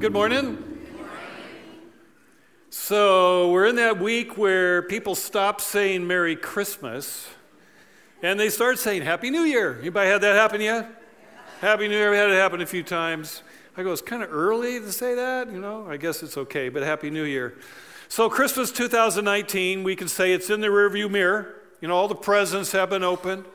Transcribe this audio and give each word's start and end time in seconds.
Good 0.00 0.12
morning. 0.12 0.86
So, 2.70 3.50
we're 3.50 3.66
in 3.66 3.74
that 3.76 3.98
week 3.98 4.38
where 4.38 4.82
people 4.82 5.16
stop 5.16 5.60
saying 5.60 6.06
Merry 6.06 6.36
Christmas 6.36 7.26
and 8.22 8.38
they 8.38 8.48
start 8.48 8.78
saying 8.78 9.02
Happy 9.02 9.28
New 9.28 9.42
Year. 9.42 9.76
Anybody 9.80 10.08
had 10.08 10.20
that 10.20 10.36
happen 10.36 10.60
yet? 10.60 10.88
Happy 11.60 11.88
New 11.88 11.96
Year. 11.96 12.12
We 12.12 12.16
had 12.16 12.30
it 12.30 12.34
happen 12.34 12.60
a 12.60 12.66
few 12.66 12.84
times. 12.84 13.42
I 13.76 13.82
go, 13.82 13.90
it's 13.90 14.00
kind 14.00 14.22
of 14.22 14.32
early 14.32 14.78
to 14.78 14.92
say 14.92 15.16
that, 15.16 15.50
you 15.50 15.58
know? 15.58 15.88
I 15.88 15.96
guess 15.96 16.22
it's 16.22 16.36
okay, 16.36 16.68
but 16.68 16.84
Happy 16.84 17.10
New 17.10 17.24
Year. 17.24 17.58
So, 18.06 18.30
Christmas 18.30 18.70
2019, 18.70 19.82
we 19.82 19.96
can 19.96 20.06
say 20.06 20.32
it's 20.32 20.48
in 20.48 20.60
the 20.60 20.68
rearview 20.68 21.10
mirror. 21.10 21.56
You 21.80 21.88
know, 21.88 21.96
all 21.96 22.06
the 22.06 22.14
presents 22.14 22.70
have 22.70 22.90
been 22.90 23.02
opened. 23.02 23.46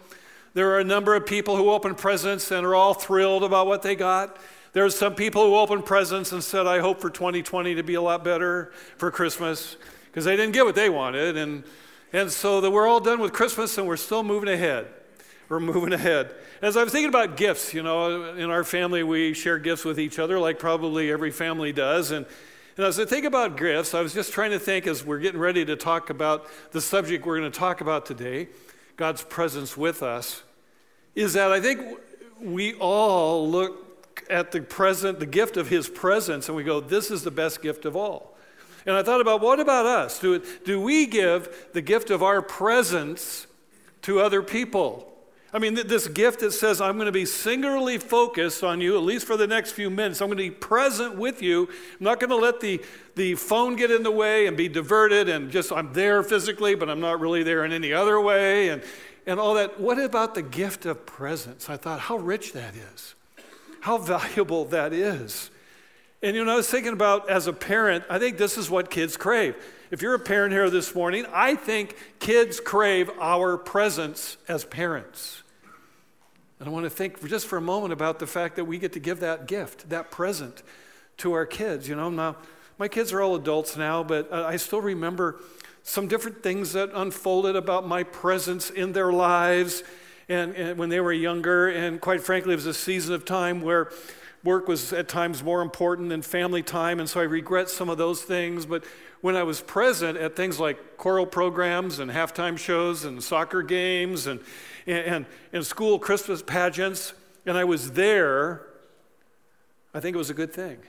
There 0.55 0.71
are 0.71 0.79
a 0.79 0.83
number 0.83 1.15
of 1.15 1.25
people 1.25 1.55
who 1.55 1.69
open 1.69 1.95
presents 1.95 2.51
and 2.51 2.65
are 2.65 2.75
all 2.75 2.93
thrilled 2.93 3.45
about 3.45 3.65
what 3.65 3.81
they 3.81 3.95
got. 3.95 4.37
There's 4.73 4.95
some 4.95 5.13
people 5.13 5.45
who 5.45 5.55
opened 5.55 5.85
presents 5.85 6.31
and 6.31 6.43
said, 6.43 6.65
I 6.65 6.79
hope 6.79 6.99
for 6.99 7.11
2020 7.11 7.75
to 7.75 7.83
be 7.83 7.93
a 7.93 8.01
lot 8.01 8.23
better 8.23 8.71
for 8.98 9.11
Christmas 9.11 9.77
because 10.07 10.25
they 10.25 10.35
didn't 10.35 10.53
get 10.53 10.65
what 10.65 10.73
they 10.73 10.89
wanted. 10.89 11.38
And, 11.38 11.63
and 12.11 12.31
so 12.31 12.59
that 12.59 12.71
we're 12.71 12.88
all 12.88 12.99
done 12.99 13.20
with 13.20 13.34
Christmas 13.34 13.77
and 13.77 13.88
we're 13.88 13.98
still 13.98 14.23
moving 14.23 14.49
ahead. 14.49 14.88
We're 15.48 15.59
moving 15.59 15.93
ahead. 15.93 16.34
As 16.59 16.75
I 16.75 16.84
was 16.84 16.91
thinking 16.91 17.09
about 17.09 17.38
gifts, 17.38 17.71
you 17.75 17.84
know, 17.84 18.34
in 18.34 18.49
our 18.49 18.63
family 18.63 19.03
we 19.03 19.35
share 19.35 19.59
gifts 19.59 19.85
with 19.85 19.99
each 19.99 20.17
other 20.17 20.39
like 20.39 20.57
probably 20.57 21.12
every 21.12 21.29
family 21.29 21.71
does. 21.71 22.09
And, 22.09 22.26
and 22.76 22.85
as 22.87 22.99
I 22.99 23.05
think 23.05 23.26
about 23.26 23.57
gifts, 23.57 23.93
I 23.93 24.01
was 24.01 24.12
just 24.12 24.34
trying 24.34 24.51
to 24.51 24.59
think 24.59 24.87
as 24.87 25.05
we're 25.05 25.20
getting 25.20 25.40
ready 25.40 25.63
to 25.65 25.76
talk 25.76 26.09
about 26.09 26.48
the 26.71 26.81
subject 26.81 27.27
we're 27.27 27.37
going 27.37 27.51
to 27.51 27.59
talk 27.59 27.81
about 27.81 28.07
today, 28.07 28.48
God's 28.98 29.21
presence 29.21 29.77
with 29.77 30.01
us, 30.01 30.41
is 31.13 31.34
that 31.34 31.51
I 31.51 31.62
think 31.62 31.99
we 32.41 32.73
all 32.76 33.48
look 33.48 33.92
at 34.30 34.52
the 34.52 34.62
present, 34.62 35.20
the 35.20 35.26
gift 35.26 35.58
of 35.58 35.70
his 35.70 35.88
presence, 35.90 36.48
and 36.48 36.55
we 36.55 36.63
go, 36.63 36.80
this 36.80 37.12
is 37.12 37.23
the 37.23 37.31
best 37.31 37.62
gift 37.62 37.85
of 37.85 37.95
all. 37.95 38.35
And 38.85 38.95
I 38.95 39.04
thought 39.04 39.21
about 39.21 39.41
what 39.41 39.59
about 39.59 39.85
us? 39.85 40.20
Do, 40.20 40.43
do 40.65 40.79
we 40.79 41.05
give 41.05 41.70
the 41.74 41.82
gift 41.82 42.10
of 42.10 42.21
our 42.21 42.41
presence 42.41 43.48
to 44.04 44.20
other 44.20 44.41
people? 44.41 45.10
I 45.55 45.60
mean, 45.60 45.76
this 45.76 46.07
gift 46.07 46.40
that 46.40 46.52
says, 46.52 46.82
I'm 46.82 46.96
going 46.96 47.05
to 47.05 47.12
be 47.12 47.27
singularly 47.27 47.99
focused 47.99 48.63
on 48.63 48.82
you, 48.82 48.98
at 48.98 49.04
least 49.04 49.27
for 49.27 49.37
the 49.37 49.46
next 49.46 49.74
few 49.74 49.91
minutes. 49.91 50.20
I'm 50.20 50.27
going 50.27 50.40
to 50.40 50.43
be 50.43 50.52
present 50.52 51.15
with 51.15 51.43
you. 51.43 51.70
I'm 51.99 52.04
not 52.04 52.20
going 52.20 52.32
to 52.32 52.35
let 52.35 52.59
the, 52.59 52.82
the 53.15 53.35
phone 53.35 53.76
get 53.76 53.91
in 53.91 54.02
the 54.02 54.12
way 54.12 54.48
and 54.48 54.57
be 54.57 54.68
diverted 54.68 55.30
and 55.30 55.52
just, 55.52 55.71
I'm 55.71 55.93
there 55.93 56.24
physically, 56.24 56.74
but 56.74 56.90
I'm 56.90 56.99
not 56.99 57.20
really 57.20 57.43
there 57.43 57.63
in 57.65 57.71
any 57.71 57.93
other 57.93 58.20
way 58.20 58.70
and, 58.70 58.82
and 59.27 59.40
all 59.40 59.54
that. 59.54 59.80
What 59.80 59.99
about 59.99 60.34
the 60.34 60.41
gift 60.41 60.87
of 60.87 61.05
presence? 61.05 61.70
I 61.70 61.77
thought, 61.77 61.99
how 61.99 62.18
rich 62.18 62.54
that 62.54 62.74
is 62.76 63.13
how 63.84 63.98
valuable 64.16 64.63
that 64.66 64.94
is. 64.94 65.51
And 66.22 66.38
you 66.38 66.45
know, 66.45 66.53
I 66.53 66.56
was 66.56 66.69
thinking 66.69 66.94
about 66.94 67.29
as 67.29 67.47
a 67.47 67.53
parent, 67.53 68.06
I 68.09 68.17
think 68.17 68.38
this 68.38 68.57
is 68.57 68.69
what 68.69 68.90
kids 68.90 69.17
crave. 69.17 69.56
If 69.91 70.01
you're 70.01 70.13
a 70.13 70.19
parent 70.19 70.53
here 70.53 70.69
this 70.69 70.95
morning, 70.95 71.25
I 71.34 71.56
think 71.56 71.97
kids 72.19 72.62
crave 72.62 73.12
our 73.19 73.57
presence 73.57 74.38
as 74.47 74.63
parents. 74.63 75.44
And 76.59 76.69
I 76.69 76.72
want 76.72 76.85
to 76.85 76.90
think 76.90 77.28
just 77.28 77.45
for 77.45 77.57
a 77.57 77.62
moment 77.62 77.91
about 77.91 78.19
the 78.19 78.25
fact 78.25 78.56
that 78.56 78.63
we 78.63 78.79
get 78.79 78.94
to 78.94 79.01
give 79.01 79.19
that 79.19 79.47
gift, 79.47 79.90
that 79.90 80.12
present 80.12 80.63
to 81.18 81.34
our 81.34 81.45
kids. 81.45 81.90
You 81.90 81.97
know, 81.97 82.09
now 82.09 82.38
my 82.79 82.88
kids 82.88 83.12
are 83.12 83.22
all 83.22 83.35
adults 83.35 83.75
now, 83.75 84.01
but 84.01 84.31
I 84.31 84.56
still 84.56 84.81
remember 84.81 85.41
some 85.84 86.07
different 86.07 86.41
things 86.41 86.72
that 86.72 86.90
unfolded 86.94 87.57
about 87.57 87.85
my 87.85 88.03
presence 88.03 88.69
in 88.69 88.94
their 88.94 89.12
lives 89.12 89.84
and, 90.29 90.56
and 90.56 90.78
when 90.78 90.90
they 90.90 91.00
were 91.00 91.13
younger. 91.13 91.69
And 91.69 92.00
quite 92.00 92.22
frankly, 92.22 92.53
it 92.53 92.57
was 92.57 92.66
a 92.66 92.74
season 92.74 93.13
of 93.13 93.25
time 93.25 93.62
where 93.62 93.91
work 94.44 94.68
was 94.68 94.91
at 94.94 95.07
times 95.07 95.41
more 95.44 95.62
important 95.62 96.09
than 96.09 96.22
family 96.22 96.62
time. 96.62 97.00
And 97.00 97.09
so 97.09 97.19
I 97.19 97.24
regret 97.24 97.69
some 97.69 97.90
of 97.90 97.97
those 97.97 98.22
things. 98.22 98.66
But 98.66 98.84
when 99.22 99.35
I 99.35 99.44
was 99.44 99.62
present 99.62 100.18
at 100.18 100.35
things 100.35 100.59
like 100.59 100.97
choral 100.97 101.25
programs 101.25 102.00
and 102.00 102.12
halftime 102.12 102.57
shows 102.57 103.06
and 103.06 103.24
soccer 103.24 103.62
games 103.62 104.28
and, 104.28 104.42
and, 104.86 105.25
and 105.53 105.66
school 105.66 105.97
Christmas 105.97 106.44
pageants, 106.44 107.14
and 107.46 107.58
I 107.58 107.64
was 107.64 107.92
there, 107.92 108.66
I 109.94 110.00
think 110.00 110.16
it 110.16 110.18
was 110.18 110.30
a 110.30 110.34
good 110.34 110.53
thing. 110.53 110.80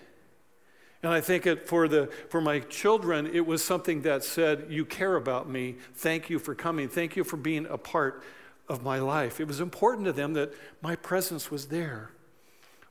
And 1.02 1.12
I 1.12 1.20
think 1.20 1.46
it, 1.46 1.68
for, 1.68 1.86
the, 1.86 2.06
for 2.30 2.40
my 2.40 2.60
children, 2.60 3.26
it 3.26 3.46
was 3.46 3.62
something 3.62 4.02
that 4.02 4.24
said, 4.24 4.66
You 4.70 4.86
care 4.86 5.16
about 5.16 5.48
me. 5.48 5.76
Thank 5.94 6.30
you 6.30 6.38
for 6.38 6.54
coming. 6.54 6.88
Thank 6.88 7.14
you 7.14 7.24
for 7.24 7.36
being 7.36 7.66
a 7.66 7.76
part 7.76 8.24
of 8.68 8.82
my 8.82 8.98
life. 8.98 9.40
It 9.40 9.46
was 9.46 9.60
important 9.60 10.06
to 10.06 10.12
them 10.12 10.34
that 10.34 10.52
my 10.82 10.96
presence 10.96 11.50
was 11.50 11.66
there. 11.66 12.10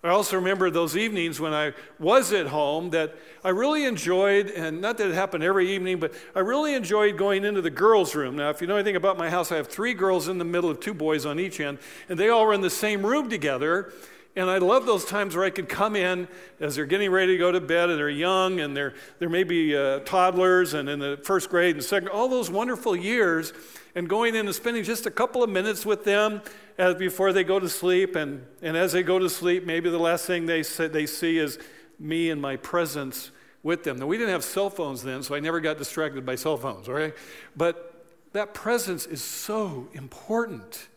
I 0.06 0.09
also 0.09 0.35
remember 0.35 0.69
those 0.69 0.97
evenings 0.97 1.39
when 1.39 1.53
I 1.53 1.72
was 1.97 2.34
at 2.34 2.47
home 2.47 2.89
that 2.89 3.16
I 3.41 3.50
really 3.50 3.85
enjoyed, 3.85 4.47
and 4.47 4.81
not 4.81 4.97
that 4.97 5.07
it 5.07 5.13
happened 5.13 5.45
every 5.45 5.72
evening, 5.72 5.97
but 5.97 6.13
I 6.35 6.39
really 6.39 6.73
enjoyed 6.73 7.17
going 7.17 7.45
into 7.45 7.61
the 7.61 7.69
girls' 7.69 8.13
room. 8.13 8.35
Now, 8.35 8.50
if 8.50 8.59
you 8.59 8.67
know 8.67 8.75
anything 8.75 8.97
about 8.97 9.17
my 9.17 9.29
house, 9.29 9.50
I 9.50 9.56
have 9.56 9.67
three 9.67 9.94
girls 9.94 10.28
in 10.28 10.39
the 10.39 10.45
middle 10.45 10.69
of 10.69 10.81
two 10.81 10.94
boys 10.94 11.25
on 11.25 11.39
each 11.39 11.61
end, 11.61 11.78
and 12.09 12.19
they 12.19 12.28
all 12.28 12.45
were 12.45 12.53
in 12.53 12.59
the 12.59 12.69
same 12.69 13.05
room 13.05 13.29
together. 13.29 13.94
And 14.35 14.49
I 14.49 14.57
love 14.57 14.88
those 14.88 15.05
times 15.05 15.35
where 15.35 15.45
I 15.45 15.51
could 15.51 15.69
come 15.69 15.95
in 15.95 16.27
as 16.59 16.75
they're 16.75 16.88
getting 16.88 17.11
ready 17.11 17.33
to 17.33 17.38
go 17.38 17.51
to 17.51 17.61
bed 17.61 17.89
and 17.89 17.99
they're 17.99 18.09
young 18.09 18.59
and 18.59 18.75
they're, 18.75 18.95
they're 19.19 19.29
maybe 19.29 19.77
uh, 19.77 19.99
toddlers 19.99 20.73
and 20.73 20.89
in 20.89 20.97
the 20.97 21.19
first 21.23 21.49
grade 21.49 21.75
and 21.75 21.83
second, 21.83 22.09
all 22.09 22.27
those 22.27 22.49
wonderful 22.49 22.95
years 22.95 23.53
and 23.93 24.09
going 24.09 24.33
in 24.33 24.47
and 24.47 24.55
spending 24.55 24.83
just 24.83 25.05
a 25.05 25.11
couple 25.11 25.43
of 25.43 25.51
minutes 25.51 25.85
with 25.85 26.03
them 26.03 26.41
as, 26.79 26.95
before 26.95 27.31
they 27.31 27.43
go 27.43 27.59
to 27.59 27.69
sleep. 27.69 28.16
And, 28.16 28.43
and 28.63 28.75
as 28.75 28.91
they 28.91 29.03
go 29.03 29.19
to 29.19 29.29
sleep, 29.29 29.66
maybe 29.66 29.91
the 29.91 29.99
last 29.99 30.25
thing 30.25 30.47
they, 30.47 30.63
say, 30.63 30.88
they 30.88 31.05
see 31.05 31.38
is 31.38 31.59
me 31.99 32.31
and 32.31 32.41
my 32.41 32.55
presence 32.55 33.29
with 33.61 33.83
them. 33.83 33.99
Now, 33.99 34.07
we 34.07 34.17
didn't 34.17 34.33
have 34.33 34.43
cell 34.43 34.72
phones 34.72 35.03
then, 35.03 35.22
so 35.22 35.35
I 35.35 35.39
never 35.41 35.59
got 35.59 35.77
distracted 35.77 36.25
by 36.25 36.35
cell 36.35 36.57
phones, 36.57 36.89
all 36.89 36.95
right? 36.95 37.13
But 37.55 38.05
that 38.33 38.55
presence 38.55 39.05
is 39.05 39.23
so 39.23 39.88
important. 39.93 40.88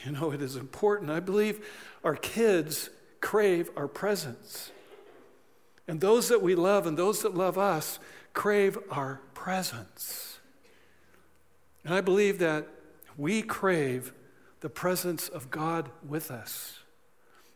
You 0.04 0.12
know, 0.12 0.30
it 0.30 0.40
is 0.40 0.56
important. 0.56 1.10
I 1.10 1.20
believe 1.20 1.64
our 2.04 2.16
kids 2.16 2.88
crave 3.20 3.70
our 3.76 3.88
presence. 3.88 4.70
And 5.86 6.00
those 6.00 6.28
that 6.28 6.40
we 6.40 6.54
love 6.54 6.86
and 6.86 6.96
those 6.96 7.22
that 7.22 7.34
love 7.34 7.58
us 7.58 7.98
crave 8.32 8.78
our 8.90 9.20
presence. 9.34 10.38
And 11.84 11.92
I 11.92 12.00
believe 12.00 12.38
that 12.38 12.66
we 13.16 13.42
crave 13.42 14.12
the 14.60 14.70
presence 14.70 15.28
of 15.28 15.50
God 15.50 15.90
with 16.06 16.30
us. 16.30 16.79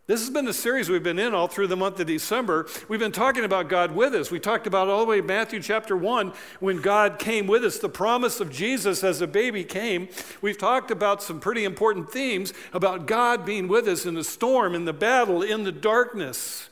This 0.07 0.21
has 0.21 0.29
been 0.29 0.45
the 0.45 0.53
series 0.53 0.91
we've 0.91 1.03
been 1.03 1.19
in 1.19 1.33
all 1.33 1.49
through 1.49 1.69
the 1.69 1.79
month 1.79 1.99
of 1.99 2.07
December. 2.07 2.67
We've 2.89 3.01
been 3.01 3.11
talking 3.11 3.43
about 3.43 3.71
God 3.71 3.93
with 3.93 4.15
us. 4.15 4.31
We 4.31 4.39
talked 4.39 4.67
about 4.67 4.89
all 4.89 5.01
the 5.01 5.11
way 5.11 5.23
Matthew 5.23 5.63
chapter 5.63 5.97
1 5.97 6.35
when 6.61 6.83
God 6.83 7.19
came 7.19 7.47
with 7.47 7.65
us, 7.65 7.79
the 7.79 7.89
promise 7.89 8.39
of 8.39 8.53
Jesus 8.53 9.03
as 9.03 9.23
a 9.23 9.27
baby 9.27 9.65
came. 9.65 10.09
We've 10.43 10.59
talked 10.59 10.91
about 10.91 11.23
some 11.23 11.41
pretty 11.41 11.65
important 11.65 12.13
themes 12.13 12.53
about 12.75 13.07
God 13.07 13.47
being 13.47 13.67
with 13.67 13.89
us 13.89 14.05
in 14.05 14.13
the 14.13 14.25
storm, 14.25 14.75
in 14.75 14.85
the 14.85 14.93
battle, 14.93 15.43
in 15.43 15.65
the 15.65 15.73
darkness. 15.73 16.69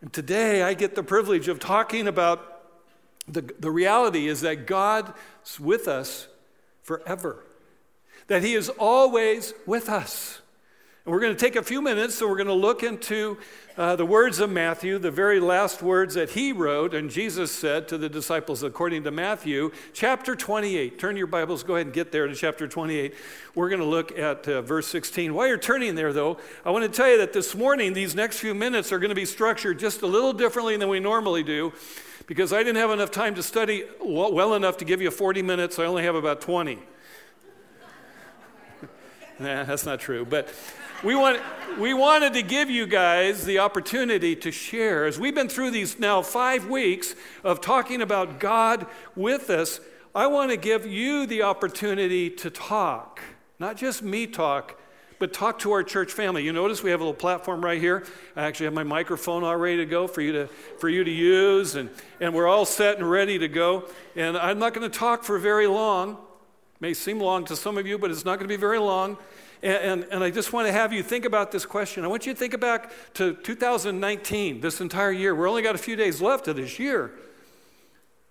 And 0.00 0.12
today 0.12 0.62
I 0.62 0.74
get 0.74 0.94
the 0.94 1.02
privilege 1.02 1.48
of 1.48 1.58
talking 1.58 2.06
about 2.06 2.60
the, 3.26 3.42
the 3.58 3.72
reality 3.72 4.28
is 4.28 4.40
that 4.42 4.68
God's 4.68 5.58
with 5.58 5.88
us 5.88 6.28
forever, 6.84 7.42
that 8.28 8.44
He 8.44 8.54
is 8.54 8.68
always 8.68 9.52
with 9.66 9.88
us. 9.88 10.42
And 11.06 11.12
we're 11.12 11.20
going 11.20 11.36
to 11.36 11.38
take 11.38 11.54
a 11.54 11.62
few 11.62 11.82
minutes 11.82 12.18
and 12.22 12.30
we're 12.30 12.36
going 12.38 12.46
to 12.46 12.54
look 12.54 12.82
into 12.82 13.36
uh, 13.76 13.94
the 13.94 14.06
words 14.06 14.40
of 14.40 14.48
Matthew, 14.48 14.96
the 14.98 15.10
very 15.10 15.38
last 15.38 15.82
words 15.82 16.14
that 16.14 16.30
he 16.30 16.50
wrote 16.50 16.94
and 16.94 17.10
Jesus 17.10 17.52
said 17.52 17.88
to 17.88 17.98
the 17.98 18.08
disciples 18.08 18.62
according 18.62 19.04
to 19.04 19.10
Matthew, 19.10 19.70
chapter 19.92 20.34
28. 20.34 20.98
Turn 20.98 21.18
your 21.18 21.26
Bibles, 21.26 21.62
go 21.62 21.74
ahead 21.74 21.88
and 21.88 21.94
get 21.94 22.10
there 22.10 22.26
to 22.26 22.34
chapter 22.34 22.66
28. 22.66 23.14
We're 23.54 23.68
going 23.68 23.82
to 23.82 23.86
look 23.86 24.18
at 24.18 24.48
uh, 24.48 24.62
verse 24.62 24.86
16. 24.86 25.34
While 25.34 25.46
you're 25.46 25.58
turning 25.58 25.94
there, 25.94 26.14
though, 26.14 26.38
I 26.64 26.70
want 26.70 26.84
to 26.84 26.88
tell 26.88 27.10
you 27.10 27.18
that 27.18 27.34
this 27.34 27.54
morning, 27.54 27.92
these 27.92 28.14
next 28.14 28.38
few 28.38 28.54
minutes 28.54 28.90
are 28.90 28.98
going 28.98 29.10
to 29.10 29.14
be 29.14 29.26
structured 29.26 29.78
just 29.78 30.00
a 30.00 30.06
little 30.06 30.32
differently 30.32 30.78
than 30.78 30.88
we 30.88 31.00
normally 31.00 31.42
do 31.42 31.74
because 32.26 32.50
I 32.50 32.60
didn't 32.60 32.76
have 32.76 32.90
enough 32.90 33.10
time 33.10 33.34
to 33.34 33.42
study 33.42 33.84
well 34.02 34.54
enough 34.54 34.78
to 34.78 34.86
give 34.86 35.02
you 35.02 35.10
40 35.10 35.42
minutes. 35.42 35.78
I 35.78 35.84
only 35.84 36.04
have 36.04 36.14
about 36.14 36.40
20. 36.40 36.76
nah, 39.38 39.64
that's 39.64 39.84
not 39.84 40.00
true. 40.00 40.24
But 40.24 40.48
we, 41.04 41.14
want, 41.14 41.38
we 41.78 41.92
wanted 41.92 42.32
to 42.32 42.42
give 42.42 42.70
you 42.70 42.86
guys 42.86 43.44
the 43.44 43.58
opportunity 43.58 44.34
to 44.36 44.50
share. 44.50 45.04
As 45.04 45.18
we've 45.18 45.34
been 45.34 45.50
through 45.50 45.70
these 45.70 45.98
now 45.98 46.22
five 46.22 46.66
weeks 46.66 47.14
of 47.44 47.60
talking 47.60 48.00
about 48.00 48.40
God 48.40 48.86
with 49.14 49.50
us, 49.50 49.80
I 50.14 50.28
want 50.28 50.50
to 50.50 50.56
give 50.56 50.86
you 50.86 51.26
the 51.26 51.42
opportunity 51.42 52.30
to 52.30 52.48
talk. 52.48 53.20
Not 53.58 53.76
just 53.76 54.02
me 54.02 54.26
talk, 54.26 54.80
but 55.18 55.34
talk 55.34 55.58
to 55.60 55.72
our 55.72 55.82
church 55.82 56.10
family. 56.10 56.42
You 56.42 56.52
notice 56.52 56.82
we 56.82 56.90
have 56.90 57.00
a 57.00 57.04
little 57.04 57.14
platform 57.14 57.62
right 57.62 57.80
here. 57.80 58.04
I 58.34 58.44
actually 58.44 58.64
have 58.64 58.74
my 58.74 58.82
microphone 58.82 59.44
all 59.44 59.56
ready 59.56 59.76
to 59.78 59.86
go 59.86 60.06
for 60.06 60.22
you 60.22 60.32
to, 60.32 60.46
for 60.78 60.88
you 60.88 61.04
to 61.04 61.10
use, 61.10 61.74
and, 61.74 61.90
and 62.18 62.32
we're 62.32 62.48
all 62.48 62.64
set 62.64 62.96
and 62.96 63.08
ready 63.08 63.38
to 63.38 63.48
go. 63.48 63.88
And 64.16 64.38
I'm 64.38 64.58
not 64.58 64.72
going 64.72 64.90
to 64.90 64.98
talk 64.98 65.22
for 65.22 65.38
very 65.38 65.66
long. 65.66 66.12
It 66.12 66.80
may 66.80 66.94
seem 66.94 67.20
long 67.20 67.44
to 67.46 67.56
some 67.56 67.76
of 67.76 67.86
you, 67.86 67.98
but 67.98 68.10
it's 68.10 68.24
not 68.24 68.38
going 68.38 68.48
to 68.48 68.54
be 68.54 68.60
very 68.60 68.78
long. 68.78 69.18
And, 69.64 70.02
and, 70.02 70.12
and, 70.12 70.22
I 70.22 70.30
just 70.30 70.52
want 70.52 70.66
to 70.66 70.72
have 70.72 70.92
you 70.92 71.02
think 71.02 71.24
about 71.24 71.50
this 71.50 71.64
question. 71.64 72.04
I 72.04 72.06
want 72.06 72.26
you 72.26 72.34
to 72.34 72.38
think 72.38 72.60
back 72.60 72.92
to 73.14 73.32
2019, 73.32 74.60
this 74.60 74.82
entire 74.82 75.10
year. 75.10 75.34
We're 75.34 75.48
only 75.48 75.62
got 75.62 75.74
a 75.74 75.78
few 75.78 75.96
days 75.96 76.20
left 76.20 76.46
of 76.48 76.56
this 76.56 76.78
year. 76.78 77.12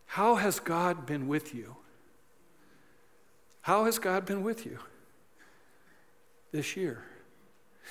How 0.05 0.35
has 0.35 0.59
God 0.59 1.07
been 1.07 1.27
with 1.27 1.55
you? 1.55 1.75
How 3.61 3.85
has 3.85 3.97
God 3.97 4.27
been 4.27 4.43
with 4.43 4.63
you 4.63 4.77
this 6.51 6.77
year? 6.77 7.03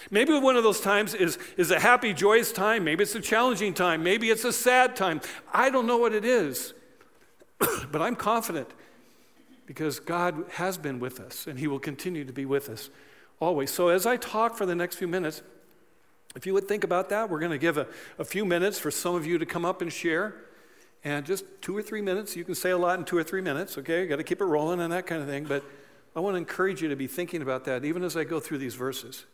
Maybe 0.08 0.38
one 0.38 0.54
of 0.54 0.62
those 0.62 0.80
times 0.80 1.12
is, 1.12 1.36
is 1.56 1.72
a 1.72 1.80
happy, 1.80 2.14
joyous 2.14 2.52
time. 2.52 2.84
Maybe 2.84 3.02
it's 3.02 3.16
a 3.16 3.20
challenging 3.20 3.74
time. 3.74 4.04
Maybe 4.04 4.30
it's 4.30 4.44
a 4.44 4.52
sad 4.52 4.94
time. 4.94 5.20
I 5.52 5.68
don't 5.68 5.88
know 5.88 5.98
what 5.98 6.14
it 6.14 6.24
is. 6.24 6.74
but 7.90 8.00
I'm 8.00 8.14
confident 8.14 8.70
because 9.66 9.98
God 9.98 10.44
has 10.52 10.78
been 10.78 11.00
with 11.00 11.18
us 11.18 11.48
and 11.48 11.58
He 11.58 11.66
will 11.66 11.80
continue 11.80 12.24
to 12.24 12.32
be 12.32 12.44
with 12.44 12.68
us 12.68 12.88
always. 13.42 13.70
So 13.70 13.88
as 13.88 14.06
I 14.06 14.16
talk 14.16 14.56
for 14.56 14.64
the 14.64 14.74
next 14.74 14.96
few 14.96 15.08
minutes, 15.08 15.42
if 16.36 16.46
you 16.46 16.54
would 16.54 16.68
think 16.68 16.84
about 16.84 17.08
that, 17.10 17.28
we're 17.28 17.40
going 17.40 17.50
to 17.50 17.58
give 17.58 17.76
a, 17.76 17.86
a 18.18 18.24
few 18.24 18.44
minutes 18.44 18.78
for 18.78 18.90
some 18.90 19.14
of 19.14 19.26
you 19.26 19.36
to 19.38 19.44
come 19.44 19.64
up 19.64 19.82
and 19.82 19.92
share. 19.92 20.34
And 21.04 21.26
just 21.26 21.44
two 21.60 21.76
or 21.76 21.82
three 21.82 22.00
minutes. 22.00 22.36
You 22.36 22.44
can 22.44 22.54
say 22.54 22.70
a 22.70 22.78
lot 22.78 22.98
in 22.98 23.04
two 23.04 23.18
or 23.18 23.24
three 23.24 23.40
minutes, 23.40 23.76
okay? 23.76 24.02
You 24.02 24.08
got 24.08 24.16
to 24.16 24.24
keep 24.24 24.40
it 24.40 24.44
rolling 24.44 24.80
and 24.80 24.92
that 24.92 25.06
kind 25.06 25.20
of 25.20 25.26
thing. 25.26 25.44
But 25.44 25.64
I 26.14 26.20
want 26.20 26.34
to 26.34 26.38
encourage 26.38 26.80
you 26.80 26.88
to 26.88 26.96
be 26.96 27.08
thinking 27.08 27.42
about 27.42 27.64
that 27.64 27.84
even 27.84 28.04
as 28.04 28.16
I 28.16 28.22
go 28.22 28.38
through 28.38 28.58
these 28.58 28.76
verses. 28.76 29.24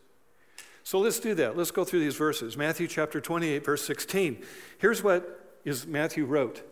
So 0.82 0.98
let's 0.98 1.20
do 1.20 1.34
that. 1.34 1.56
Let's 1.56 1.70
go 1.70 1.84
through 1.84 2.00
these 2.00 2.16
verses. 2.16 2.56
Matthew 2.56 2.88
chapter 2.88 3.20
28, 3.20 3.62
verse 3.62 3.84
16. 3.84 4.42
Here's 4.78 5.02
what 5.02 5.58
is 5.66 5.86
Matthew 5.86 6.24
wrote 6.24 6.62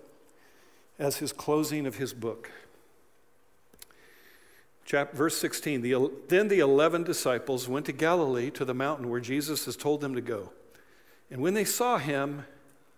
as 0.99 1.19
his 1.19 1.35
closing 1.35 1.87
of 1.87 1.97
his 1.97 2.15
book. 2.15 2.51
Chapter, 4.87 5.17
verse 5.17 5.37
16 5.37 5.83
the, 5.83 6.11
Then 6.29 6.49
the 6.49 6.61
eleven 6.61 7.03
disciples 7.03 7.69
went 7.69 7.87
to 7.87 7.93
Galilee 7.93 8.51
to 8.53 8.65
the 8.65 8.73
mountain 8.73 9.11
where 9.11 9.21
Jesus 9.21 9.65
has 9.67 9.77
told 9.77 10.01
them 10.01 10.15
to 10.15 10.21
go. 10.21 10.53
And 11.29 11.43
when 11.43 11.55
they 11.55 11.65
saw 11.65 11.99
him, 11.99 12.45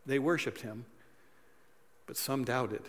they 0.05 0.19
worshiped 0.19 0.61
him, 0.61 0.85
but 2.07 2.19
some 2.19 2.45
doubted. 2.45 2.83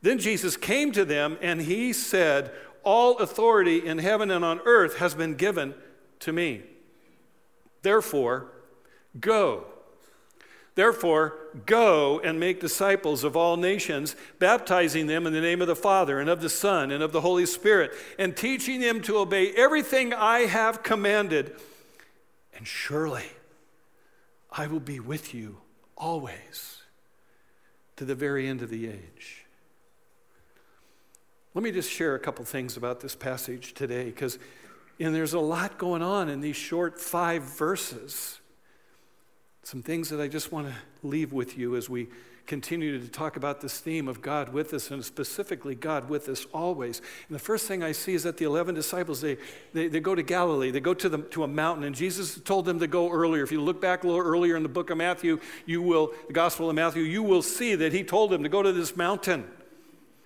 Then 0.00 0.18
Jesus 0.18 0.56
came 0.56 0.92
to 0.92 1.04
them 1.04 1.36
and 1.42 1.60
he 1.60 1.92
said, 1.92 2.52
All 2.82 3.18
authority 3.18 3.86
in 3.86 3.98
heaven 3.98 4.30
and 4.30 4.44
on 4.44 4.60
earth 4.64 4.96
has 4.96 5.14
been 5.14 5.34
given 5.34 5.74
to 6.20 6.32
me. 6.32 6.62
Therefore, 7.82 8.46
go 9.20 9.66
Therefore, 10.74 11.36
go 11.66 12.18
and 12.20 12.40
make 12.40 12.60
disciples 12.60 13.22
of 13.22 13.36
all 13.36 13.56
nations, 13.56 14.16
baptizing 14.40 15.06
them 15.06 15.26
in 15.26 15.32
the 15.32 15.40
name 15.40 15.62
of 15.62 15.68
the 15.68 15.76
Father 15.76 16.18
and 16.18 16.28
of 16.28 16.40
the 16.40 16.48
Son 16.48 16.90
and 16.90 17.02
of 17.02 17.12
the 17.12 17.20
Holy 17.20 17.46
Spirit, 17.46 17.92
and 18.18 18.36
teaching 18.36 18.80
them 18.80 19.00
to 19.02 19.18
obey 19.18 19.52
everything 19.52 20.12
I 20.12 20.40
have 20.40 20.82
commanded. 20.82 21.54
And 22.56 22.66
surely 22.66 23.26
I 24.50 24.66
will 24.66 24.80
be 24.80 24.98
with 24.98 25.32
you 25.32 25.58
always 25.96 26.82
to 27.96 28.04
the 28.04 28.16
very 28.16 28.48
end 28.48 28.60
of 28.60 28.70
the 28.70 28.88
age. 28.88 29.44
Let 31.54 31.62
me 31.62 31.70
just 31.70 31.90
share 31.90 32.16
a 32.16 32.18
couple 32.18 32.44
things 32.44 32.76
about 32.76 32.98
this 32.98 33.14
passage 33.14 33.74
today 33.74 34.06
because 34.06 34.40
there's 34.98 35.34
a 35.34 35.40
lot 35.40 35.78
going 35.78 36.02
on 36.02 36.28
in 36.28 36.40
these 36.40 36.56
short 36.56 37.00
five 37.00 37.44
verses 37.44 38.40
some 39.64 39.82
things 39.82 40.10
that 40.10 40.20
I 40.20 40.28
just 40.28 40.52
want 40.52 40.68
to 40.68 40.74
leave 41.02 41.32
with 41.32 41.56
you 41.56 41.74
as 41.74 41.88
we 41.88 42.08
continue 42.46 43.00
to 43.00 43.08
talk 43.08 43.36
about 43.36 43.62
this 43.62 43.80
theme 43.80 44.06
of 44.06 44.20
God 44.20 44.52
with 44.52 44.74
us 44.74 44.90
and 44.90 45.02
specifically 45.02 45.74
God 45.74 46.10
with 46.10 46.28
us 46.28 46.46
always. 46.52 47.00
And 47.28 47.34
the 47.34 47.38
first 47.40 47.66
thing 47.66 47.82
I 47.82 47.92
see 47.92 48.12
is 48.12 48.24
that 48.24 48.36
the 48.36 48.44
11 48.44 48.74
disciples, 48.74 49.22
they, 49.22 49.38
they, 49.72 49.88
they 49.88 50.00
go 50.00 50.14
to 50.14 50.22
Galilee, 50.22 50.70
they 50.70 50.80
go 50.80 50.92
to, 50.92 51.08
the, 51.08 51.18
to 51.18 51.44
a 51.44 51.48
mountain, 51.48 51.84
and 51.84 51.94
Jesus 51.94 52.38
told 52.40 52.66
them 52.66 52.78
to 52.80 52.86
go 52.86 53.10
earlier. 53.10 53.42
If 53.42 53.52
you 53.52 53.62
look 53.62 53.80
back 53.80 54.04
a 54.04 54.06
little 54.06 54.20
earlier 54.20 54.56
in 54.56 54.62
the 54.62 54.68
book 54.68 54.90
of 54.90 54.98
Matthew, 54.98 55.40
you 55.64 55.80
will, 55.80 56.12
the 56.26 56.34
Gospel 56.34 56.68
of 56.68 56.76
Matthew, 56.76 57.02
you 57.02 57.22
will 57.22 57.42
see 57.42 57.74
that 57.74 57.94
he 57.94 58.04
told 58.04 58.30
them 58.30 58.42
to 58.42 58.50
go 58.50 58.62
to 58.62 58.72
this 58.72 58.94
mountain. 58.94 59.48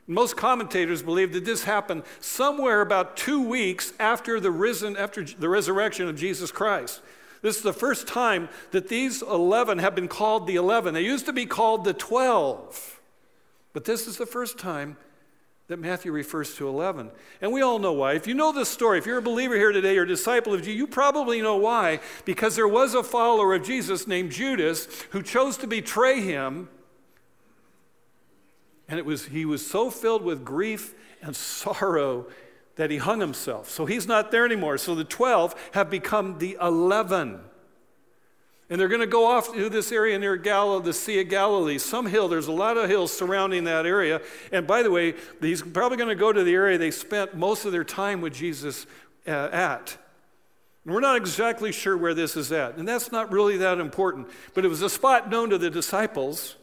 Most 0.08 0.36
commentators 0.36 1.00
believe 1.00 1.32
that 1.34 1.44
this 1.44 1.62
happened 1.62 2.02
somewhere 2.18 2.80
about 2.80 3.16
two 3.16 3.46
weeks 3.46 3.92
after 4.00 4.40
the 4.40 4.50
risen, 4.50 4.96
after 4.96 5.22
the 5.22 5.48
resurrection 5.48 6.08
of 6.08 6.16
Jesus 6.16 6.50
Christ. 6.50 7.00
This 7.42 7.56
is 7.56 7.62
the 7.62 7.72
first 7.72 8.06
time 8.06 8.48
that 8.72 8.88
these 8.88 9.22
11 9.22 9.78
have 9.78 9.94
been 9.94 10.08
called 10.08 10.46
the 10.46 10.56
11. 10.56 10.94
They 10.94 11.04
used 11.04 11.26
to 11.26 11.32
be 11.32 11.46
called 11.46 11.84
the 11.84 11.92
12. 11.92 13.00
But 13.72 13.84
this 13.84 14.06
is 14.06 14.16
the 14.16 14.26
first 14.26 14.58
time 14.58 14.96
that 15.68 15.78
Matthew 15.78 16.10
refers 16.12 16.54
to 16.56 16.66
11. 16.66 17.10
And 17.40 17.52
we 17.52 17.60
all 17.60 17.78
know 17.78 17.92
why. 17.92 18.14
If 18.14 18.26
you 18.26 18.34
know 18.34 18.52
this 18.52 18.70
story, 18.70 18.98
if 18.98 19.06
you're 19.06 19.18
a 19.18 19.22
believer 19.22 19.54
here 19.54 19.70
today 19.70 19.98
or 19.98 20.02
a 20.02 20.08
disciple 20.08 20.54
of 20.54 20.60
Jesus, 20.62 20.76
you 20.76 20.86
probably 20.86 21.42
know 21.42 21.56
why. 21.56 22.00
Because 22.24 22.56
there 22.56 22.66
was 22.66 22.94
a 22.94 23.02
follower 23.02 23.54
of 23.54 23.64
Jesus 23.64 24.06
named 24.06 24.32
Judas 24.32 24.88
who 25.10 25.22
chose 25.22 25.58
to 25.58 25.66
betray 25.66 26.22
him. 26.22 26.70
And 28.88 28.98
it 28.98 29.04
was, 29.04 29.26
he 29.26 29.44
was 29.44 29.64
so 29.64 29.90
filled 29.90 30.22
with 30.22 30.44
grief 30.44 30.94
and 31.22 31.36
sorrow 31.36 32.26
that 32.78 32.92
he 32.92 32.96
hung 32.96 33.18
himself. 33.20 33.68
So 33.68 33.86
he's 33.86 34.06
not 34.06 34.30
there 34.30 34.46
anymore. 34.46 34.78
So 34.78 34.94
the 34.94 35.04
12 35.04 35.70
have 35.72 35.90
become 35.90 36.38
the 36.38 36.56
11. 36.62 37.40
And 38.70 38.80
they're 38.80 38.88
going 38.88 39.00
to 39.00 39.06
go 39.06 39.26
off 39.26 39.52
to 39.52 39.68
this 39.68 39.90
area 39.90 40.16
near 40.16 40.36
Galilee, 40.36 40.84
the 40.84 40.92
Sea 40.92 41.20
of 41.20 41.28
Galilee, 41.28 41.78
some 41.78 42.06
hill. 42.06 42.28
There's 42.28 42.46
a 42.46 42.52
lot 42.52 42.76
of 42.76 42.88
hills 42.88 43.12
surrounding 43.12 43.64
that 43.64 43.84
area. 43.84 44.20
And 44.52 44.64
by 44.64 44.84
the 44.84 44.92
way, 44.92 45.14
he's 45.40 45.60
probably 45.60 45.96
going 45.96 46.10
to 46.10 46.14
go 46.14 46.32
to 46.32 46.44
the 46.44 46.54
area 46.54 46.78
they 46.78 46.92
spent 46.92 47.34
most 47.34 47.64
of 47.64 47.72
their 47.72 47.82
time 47.82 48.20
with 48.20 48.34
Jesus 48.34 48.86
uh, 49.26 49.48
at. 49.50 49.96
And 50.84 50.94
we're 50.94 51.00
not 51.00 51.16
exactly 51.16 51.72
sure 51.72 51.96
where 51.96 52.14
this 52.14 52.36
is 52.36 52.52
at. 52.52 52.76
And 52.76 52.86
that's 52.86 53.10
not 53.10 53.32
really 53.32 53.56
that 53.56 53.80
important. 53.80 54.28
But 54.54 54.64
it 54.64 54.68
was 54.68 54.82
a 54.82 54.90
spot 54.90 55.28
known 55.28 55.50
to 55.50 55.58
the 55.58 55.70
disciples, 55.70 56.54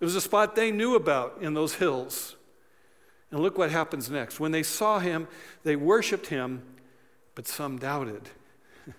it 0.00 0.04
was 0.04 0.16
a 0.16 0.20
spot 0.20 0.56
they 0.56 0.72
knew 0.72 0.96
about 0.96 1.38
in 1.40 1.54
those 1.54 1.76
hills. 1.76 2.35
And 3.30 3.40
look 3.40 3.58
what 3.58 3.70
happens 3.70 4.10
next. 4.10 4.38
When 4.38 4.52
they 4.52 4.62
saw 4.62 4.98
him, 4.98 5.26
they 5.64 5.76
worshiped 5.76 6.28
him, 6.28 6.62
but 7.34 7.46
some 7.46 7.78
doubted. 7.78 8.30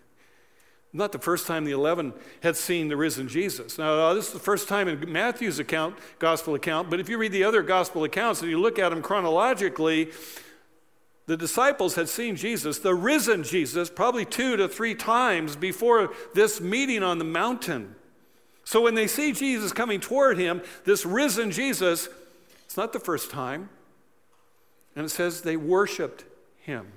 Not 0.94 1.12
the 1.12 1.20
first 1.20 1.48
time 1.48 1.66
the 1.66 1.72
11 1.72 2.14
had 2.44 2.58
seen 2.58 2.90
the 2.90 2.98
risen 2.98 3.28
Jesus. 3.30 3.78
Now, 3.78 3.94
uh, 3.94 4.14
this 4.14 4.28
is 4.28 4.34
the 4.34 4.40
first 4.40 4.68
time 4.68 4.88
in 4.88 5.12
Matthew's 5.12 5.60
account, 5.60 5.98
gospel 6.20 6.56
account, 6.56 6.90
but 6.90 7.00
if 7.00 7.08
you 7.08 7.18
read 7.18 7.32
the 7.32 7.46
other 7.46 7.62
gospel 7.62 8.04
accounts 8.04 8.42
and 8.42 8.50
you 8.50 8.60
look 8.60 8.78
at 8.78 8.90
them 8.90 9.02
chronologically, 9.02 10.10
the 11.26 11.38
disciples 11.38 11.96
had 11.96 12.10
seen 12.10 12.36
Jesus, 12.36 12.80
the 12.80 12.96
risen 12.96 13.44
Jesus, 13.44 13.90
probably 13.90 14.26
two 14.26 14.56
to 14.58 14.68
three 14.68 14.96
times 14.96 15.56
before 15.56 16.14
this 16.34 16.62
meeting 16.62 17.04
on 17.04 17.18
the 17.18 17.26
mountain. 17.26 17.96
So 18.64 18.82
when 18.82 18.96
they 18.96 19.08
see 19.08 19.32
Jesus 19.32 19.72
coming 19.72 20.00
toward 20.00 20.38
him, 20.38 20.62
this 20.86 21.06
risen 21.06 21.52
Jesus, 21.52 22.10
it's 22.66 22.78
not 22.78 22.92
the 22.92 23.00
first 23.00 23.30
time. 23.30 23.69
And 24.97 25.06
it 25.06 25.09
says 25.09 25.42
they 25.42 25.57
worshiped 25.57 26.25
him. 26.59 26.87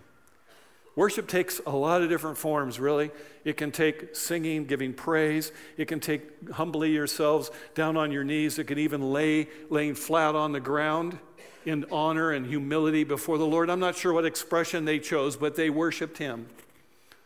Worship 0.96 1.28
takes 1.28 1.60
a 1.66 1.70
lot 1.70 2.00
of 2.00 2.08
different 2.08 2.38
forms, 2.38 2.80
really. 2.80 3.10
It 3.44 3.58
can 3.58 3.70
take 3.70 4.16
singing, 4.16 4.64
giving 4.64 4.94
praise. 4.94 5.52
It 5.76 5.86
can 5.86 6.00
take 6.00 6.50
humbly 6.50 6.92
yourselves 6.92 7.50
down 7.74 7.98
on 7.98 8.10
your 8.10 8.24
knees. 8.24 8.58
It 8.58 8.64
can 8.64 8.78
even 8.78 9.12
lay 9.12 9.48
laying 9.68 9.94
flat 9.94 10.34
on 10.34 10.52
the 10.52 10.60
ground 10.60 11.18
in 11.66 11.84
honor 11.92 12.32
and 12.32 12.46
humility 12.46 13.04
before 13.04 13.36
the 13.36 13.46
Lord. 13.46 13.68
I'm 13.68 13.80
not 13.80 13.96
sure 13.96 14.14
what 14.14 14.24
expression 14.24 14.86
they 14.86 14.98
chose, 14.98 15.36
but 15.36 15.54
they 15.54 15.68
worshiped 15.68 16.16
him. 16.16 16.46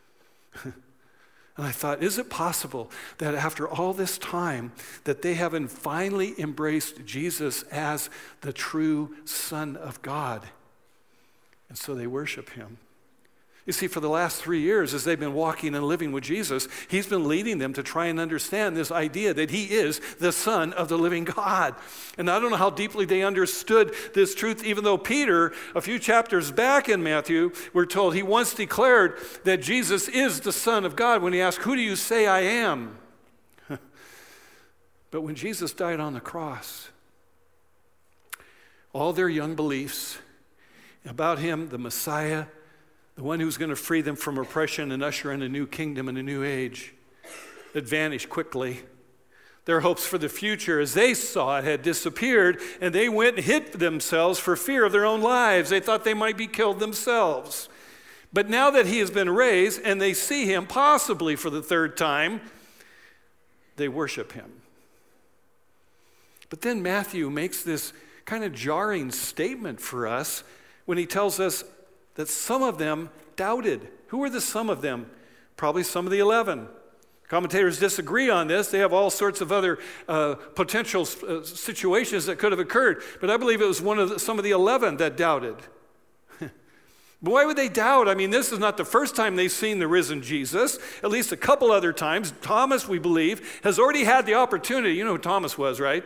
and 0.63 0.73
I 1.57 1.71
thought, 1.71 2.03
is 2.03 2.17
it 2.17 2.29
possible 2.29 2.91
that 3.19 3.33
after 3.33 3.65
all 3.65 3.93
this 3.93 4.17
time 4.17 4.73
that 5.05 5.21
they 5.21 5.35
haven't 5.35 5.69
finally 5.69 6.35
embraced 6.37 7.05
Jesus 7.05 7.63
as 7.63 8.09
the 8.41 8.51
true 8.51 9.15
Son 9.23 9.77
of 9.77 10.01
God? 10.01 10.49
And 11.69 11.77
so 11.77 11.95
they 11.95 12.07
worship 12.07 12.51
him. 12.51 12.77
You 13.65 13.73
see, 13.73 13.87
for 13.87 13.99
the 13.99 14.09
last 14.09 14.39
three 14.39 14.61
years, 14.61 14.93
as 14.93 15.03
they've 15.03 15.19
been 15.19 15.33
walking 15.33 15.73
and 15.73 15.83
living 15.83 16.11
with 16.11 16.23
Jesus, 16.23 16.67
he's 16.87 17.07
been 17.07 17.27
leading 17.27 17.57
them 17.57 17.73
to 17.73 17.81
try 17.81 18.05
and 18.05 18.19
understand 18.19 18.77
this 18.77 18.91
idea 18.91 19.33
that 19.33 19.49
he 19.49 19.65
is 19.65 19.99
the 20.19 20.31
Son 20.31 20.71
of 20.73 20.87
the 20.87 20.99
living 20.99 21.23
God. 21.23 21.73
And 22.15 22.29
I 22.29 22.39
don't 22.39 22.51
know 22.51 22.57
how 22.57 22.69
deeply 22.69 23.05
they 23.05 23.23
understood 23.23 23.91
this 24.13 24.35
truth, 24.35 24.63
even 24.63 24.83
though 24.83 24.99
Peter, 24.99 25.51
a 25.73 25.81
few 25.81 25.97
chapters 25.97 26.51
back 26.51 26.89
in 26.89 27.01
Matthew, 27.01 27.53
we're 27.73 27.87
told 27.87 28.13
he 28.13 28.21
once 28.21 28.53
declared 28.53 29.17
that 29.45 29.63
Jesus 29.63 30.07
is 30.09 30.41
the 30.41 30.53
Son 30.53 30.85
of 30.85 30.95
God 30.95 31.23
when 31.23 31.33
he 31.33 31.41
asked, 31.41 31.57
Who 31.59 31.75
do 31.75 31.81
you 31.81 31.95
say 31.95 32.27
I 32.27 32.41
am? 32.41 32.99
but 35.09 35.21
when 35.21 35.33
Jesus 35.33 35.73
died 35.73 35.99
on 35.99 36.13
the 36.13 36.21
cross, 36.21 36.89
all 38.93 39.11
their 39.11 39.27
young 39.27 39.55
beliefs, 39.55 40.19
about 41.05 41.39
him, 41.39 41.69
the 41.69 41.77
Messiah, 41.77 42.45
the 43.15 43.23
one 43.23 43.39
who's 43.39 43.57
going 43.57 43.69
to 43.69 43.75
free 43.75 44.01
them 44.01 44.15
from 44.15 44.37
oppression 44.37 44.91
and 44.91 45.03
usher 45.03 45.31
in 45.31 45.41
a 45.41 45.49
new 45.49 45.67
kingdom 45.67 46.09
and 46.09 46.17
a 46.17 46.23
new 46.23 46.43
age, 46.43 46.93
that 47.73 47.87
vanished 47.87 48.29
quickly. 48.29 48.81
Their 49.65 49.79
hopes 49.79 50.05
for 50.05 50.17
the 50.17 50.29
future, 50.29 50.79
as 50.79 50.93
they 50.93 51.13
saw 51.13 51.57
it, 51.57 51.63
had 51.63 51.81
disappeared, 51.81 52.61
and 52.79 52.93
they 52.93 53.09
went 53.09 53.37
and 53.37 53.45
hid 53.45 53.73
themselves 53.73 54.39
for 54.39 54.55
fear 54.55 54.85
of 54.85 54.91
their 54.91 55.05
own 55.05 55.21
lives. 55.21 55.71
They 55.71 55.79
thought 55.79 56.03
they 56.03 56.13
might 56.13 56.37
be 56.37 56.47
killed 56.47 56.79
themselves. 56.79 57.67
But 58.31 58.49
now 58.49 58.69
that 58.69 58.85
he 58.85 58.99
has 58.99 59.09
been 59.09 59.29
raised 59.29 59.81
and 59.81 59.99
they 59.99 60.13
see 60.13 60.45
him 60.45 60.67
possibly 60.67 61.35
for 61.35 61.49
the 61.49 61.63
third 61.63 61.97
time, 61.97 62.41
they 63.77 63.87
worship 63.87 64.33
him. 64.33 64.61
But 66.49 66.61
then 66.61 66.83
Matthew 66.83 67.29
makes 67.29 67.63
this 67.63 67.91
kind 68.25 68.43
of 68.43 68.53
jarring 68.53 69.11
statement 69.11 69.79
for 69.79 70.05
us 70.05 70.43
when 70.85 70.97
he 70.97 71.05
tells 71.05 71.39
us 71.39 71.63
that 72.15 72.27
some 72.27 72.63
of 72.63 72.77
them 72.77 73.09
doubted. 73.35 73.87
Who 74.07 74.17
were 74.17 74.29
the 74.29 74.41
some 74.41 74.69
of 74.69 74.81
them? 74.81 75.09
Probably 75.57 75.83
some 75.83 76.05
of 76.05 76.11
the 76.11 76.19
11. 76.19 76.67
Commentators 77.27 77.79
disagree 77.79 78.29
on 78.29 78.47
this. 78.47 78.69
They 78.69 78.79
have 78.79 78.93
all 78.93 79.09
sorts 79.09 79.41
of 79.41 79.51
other 79.51 79.79
uh, 80.07 80.35
potential 80.55 81.07
uh, 81.27 81.41
situations 81.43 82.27
that 82.27 82.37
could 82.37 82.51
have 82.51 82.59
occurred. 82.59 83.01
But 83.19 83.31
I 83.31 83.37
believe 83.37 83.61
it 83.61 83.67
was 83.67 83.81
one 83.81 83.97
of 83.97 84.09
the, 84.09 84.19
some 84.19 84.37
of 84.37 84.43
the 84.43 84.51
11 84.51 84.97
that 84.97 85.17
doubted. 85.17 85.55
But 87.23 87.31
why 87.31 87.45
would 87.45 87.57
they 87.57 87.69
doubt? 87.69 88.07
I 88.07 88.13
mean, 88.13 88.29
this 88.29 88.51
is 88.51 88.59
not 88.59 88.77
the 88.77 88.85
first 88.85 89.15
time 89.15 89.35
they've 89.35 89.51
seen 89.51 89.79
the 89.79 89.87
risen 89.87 90.21
Jesus. 90.21 90.77
At 91.01 91.09
least 91.09 91.31
a 91.31 91.37
couple 91.37 91.71
other 91.71 91.91
times. 91.91 92.31
Thomas, 92.41 92.87
we 92.87 92.99
believe, 92.99 93.61
has 93.63 93.79
already 93.79 94.03
had 94.03 94.27
the 94.27 94.35
opportunity. 94.35 94.93
You 94.93 95.05
know 95.05 95.13
who 95.13 95.17
Thomas 95.17 95.57
was, 95.57 95.79
right? 95.79 96.03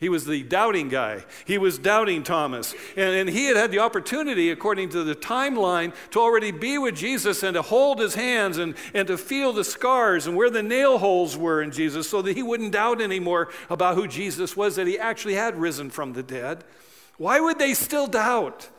He 0.00 0.08
was 0.08 0.24
the 0.24 0.42
doubting 0.42 0.88
guy. 0.88 1.24
He 1.44 1.58
was 1.58 1.78
doubting 1.78 2.22
Thomas. 2.22 2.74
And, 2.96 3.14
and 3.14 3.28
he 3.28 3.44
had 3.44 3.56
had 3.58 3.70
the 3.70 3.80
opportunity, 3.80 4.50
according 4.50 4.88
to 4.90 5.04
the 5.04 5.14
timeline, 5.14 5.94
to 6.12 6.20
already 6.20 6.52
be 6.52 6.78
with 6.78 6.96
Jesus 6.96 7.42
and 7.42 7.54
to 7.54 7.60
hold 7.60 8.00
his 8.00 8.14
hands 8.14 8.56
and, 8.56 8.74
and 8.94 9.06
to 9.08 9.18
feel 9.18 9.52
the 9.52 9.62
scars 9.62 10.26
and 10.26 10.38
where 10.38 10.48
the 10.48 10.62
nail 10.62 10.96
holes 10.96 11.36
were 11.36 11.60
in 11.60 11.70
Jesus 11.70 12.08
so 12.08 12.22
that 12.22 12.34
he 12.34 12.42
wouldn't 12.42 12.72
doubt 12.72 13.02
anymore 13.02 13.50
about 13.68 13.94
who 13.94 14.08
Jesus 14.08 14.56
was, 14.56 14.76
that 14.76 14.86
he 14.86 14.98
actually 14.98 15.34
had 15.34 15.56
risen 15.56 15.90
from 15.90 16.14
the 16.14 16.22
dead. 16.22 16.64
Why 17.18 17.38
would 17.38 17.58
they 17.58 17.74
still 17.74 18.06
doubt? 18.06 18.70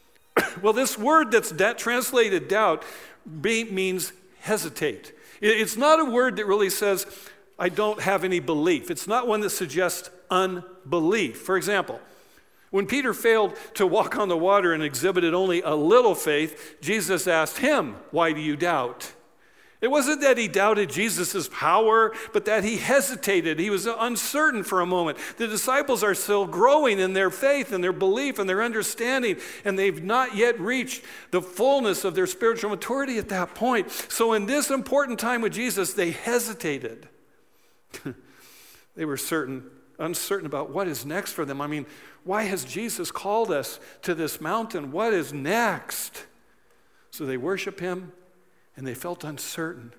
well, 0.62 0.74
this 0.74 0.98
word 0.98 1.30
that's 1.30 1.52
that 1.52 1.78
translated 1.78 2.48
doubt 2.48 2.84
be, 3.40 3.64
means 3.64 4.12
hesitate. 4.40 5.14
It's 5.40 5.76
not 5.78 6.00
a 6.00 6.04
word 6.04 6.36
that 6.36 6.46
really 6.46 6.70
says, 6.70 7.06
I 7.58 7.68
don't 7.68 8.02
have 8.02 8.24
any 8.24 8.40
belief. 8.40 8.90
It's 8.90 9.06
not 9.06 9.26
one 9.26 9.40
that 9.40 9.50
suggests 9.50 10.10
unbelief. 10.30 11.40
For 11.40 11.56
example, 11.56 12.00
when 12.70 12.86
Peter 12.86 13.14
failed 13.14 13.56
to 13.74 13.86
walk 13.86 14.18
on 14.18 14.28
the 14.28 14.36
water 14.36 14.72
and 14.72 14.82
exhibited 14.82 15.32
only 15.32 15.62
a 15.62 15.74
little 15.74 16.14
faith, 16.14 16.76
Jesus 16.80 17.26
asked 17.26 17.58
him, 17.58 17.96
Why 18.10 18.32
do 18.32 18.40
you 18.40 18.56
doubt? 18.56 19.14
It 19.80 19.90
wasn't 19.90 20.22
that 20.22 20.38
he 20.38 20.48
doubted 20.48 20.90
Jesus' 20.90 21.48
power, 21.48 22.12
but 22.32 22.46
that 22.46 22.64
he 22.64 22.78
hesitated. 22.78 23.58
He 23.58 23.68
was 23.68 23.86
uncertain 23.86 24.62
for 24.62 24.80
a 24.80 24.86
moment. 24.86 25.18
The 25.36 25.46
disciples 25.46 26.02
are 26.02 26.14
still 26.14 26.46
growing 26.46 26.98
in 26.98 27.12
their 27.12 27.30
faith 27.30 27.72
and 27.72 27.84
their 27.84 27.92
belief 27.92 28.38
and 28.38 28.48
their 28.48 28.62
understanding, 28.62 29.36
and 29.64 29.78
they've 29.78 30.02
not 30.02 30.34
yet 30.34 30.58
reached 30.58 31.04
the 31.30 31.42
fullness 31.42 32.04
of 32.04 32.14
their 32.14 32.26
spiritual 32.26 32.70
maturity 32.70 33.18
at 33.18 33.28
that 33.28 33.54
point. 33.54 33.90
So, 33.90 34.32
in 34.32 34.46
this 34.46 34.70
important 34.70 35.18
time 35.18 35.42
with 35.42 35.52
Jesus, 35.52 35.92
they 35.92 36.10
hesitated. 36.10 37.08
they 38.96 39.04
were 39.04 39.16
certain, 39.16 39.64
uncertain 39.98 40.46
about 40.46 40.70
what 40.70 40.88
is 40.88 41.06
next 41.06 41.32
for 41.32 41.44
them. 41.44 41.60
I 41.60 41.66
mean, 41.66 41.86
why 42.24 42.44
has 42.44 42.64
Jesus 42.64 43.10
called 43.10 43.50
us 43.50 43.78
to 44.02 44.14
this 44.14 44.40
mountain? 44.40 44.92
What 44.92 45.12
is 45.12 45.32
next? 45.32 46.26
So 47.10 47.24
they 47.24 47.36
worship 47.36 47.80
him 47.80 48.12
and 48.76 48.86
they 48.86 48.94
felt 48.94 49.24
uncertain. 49.24 49.92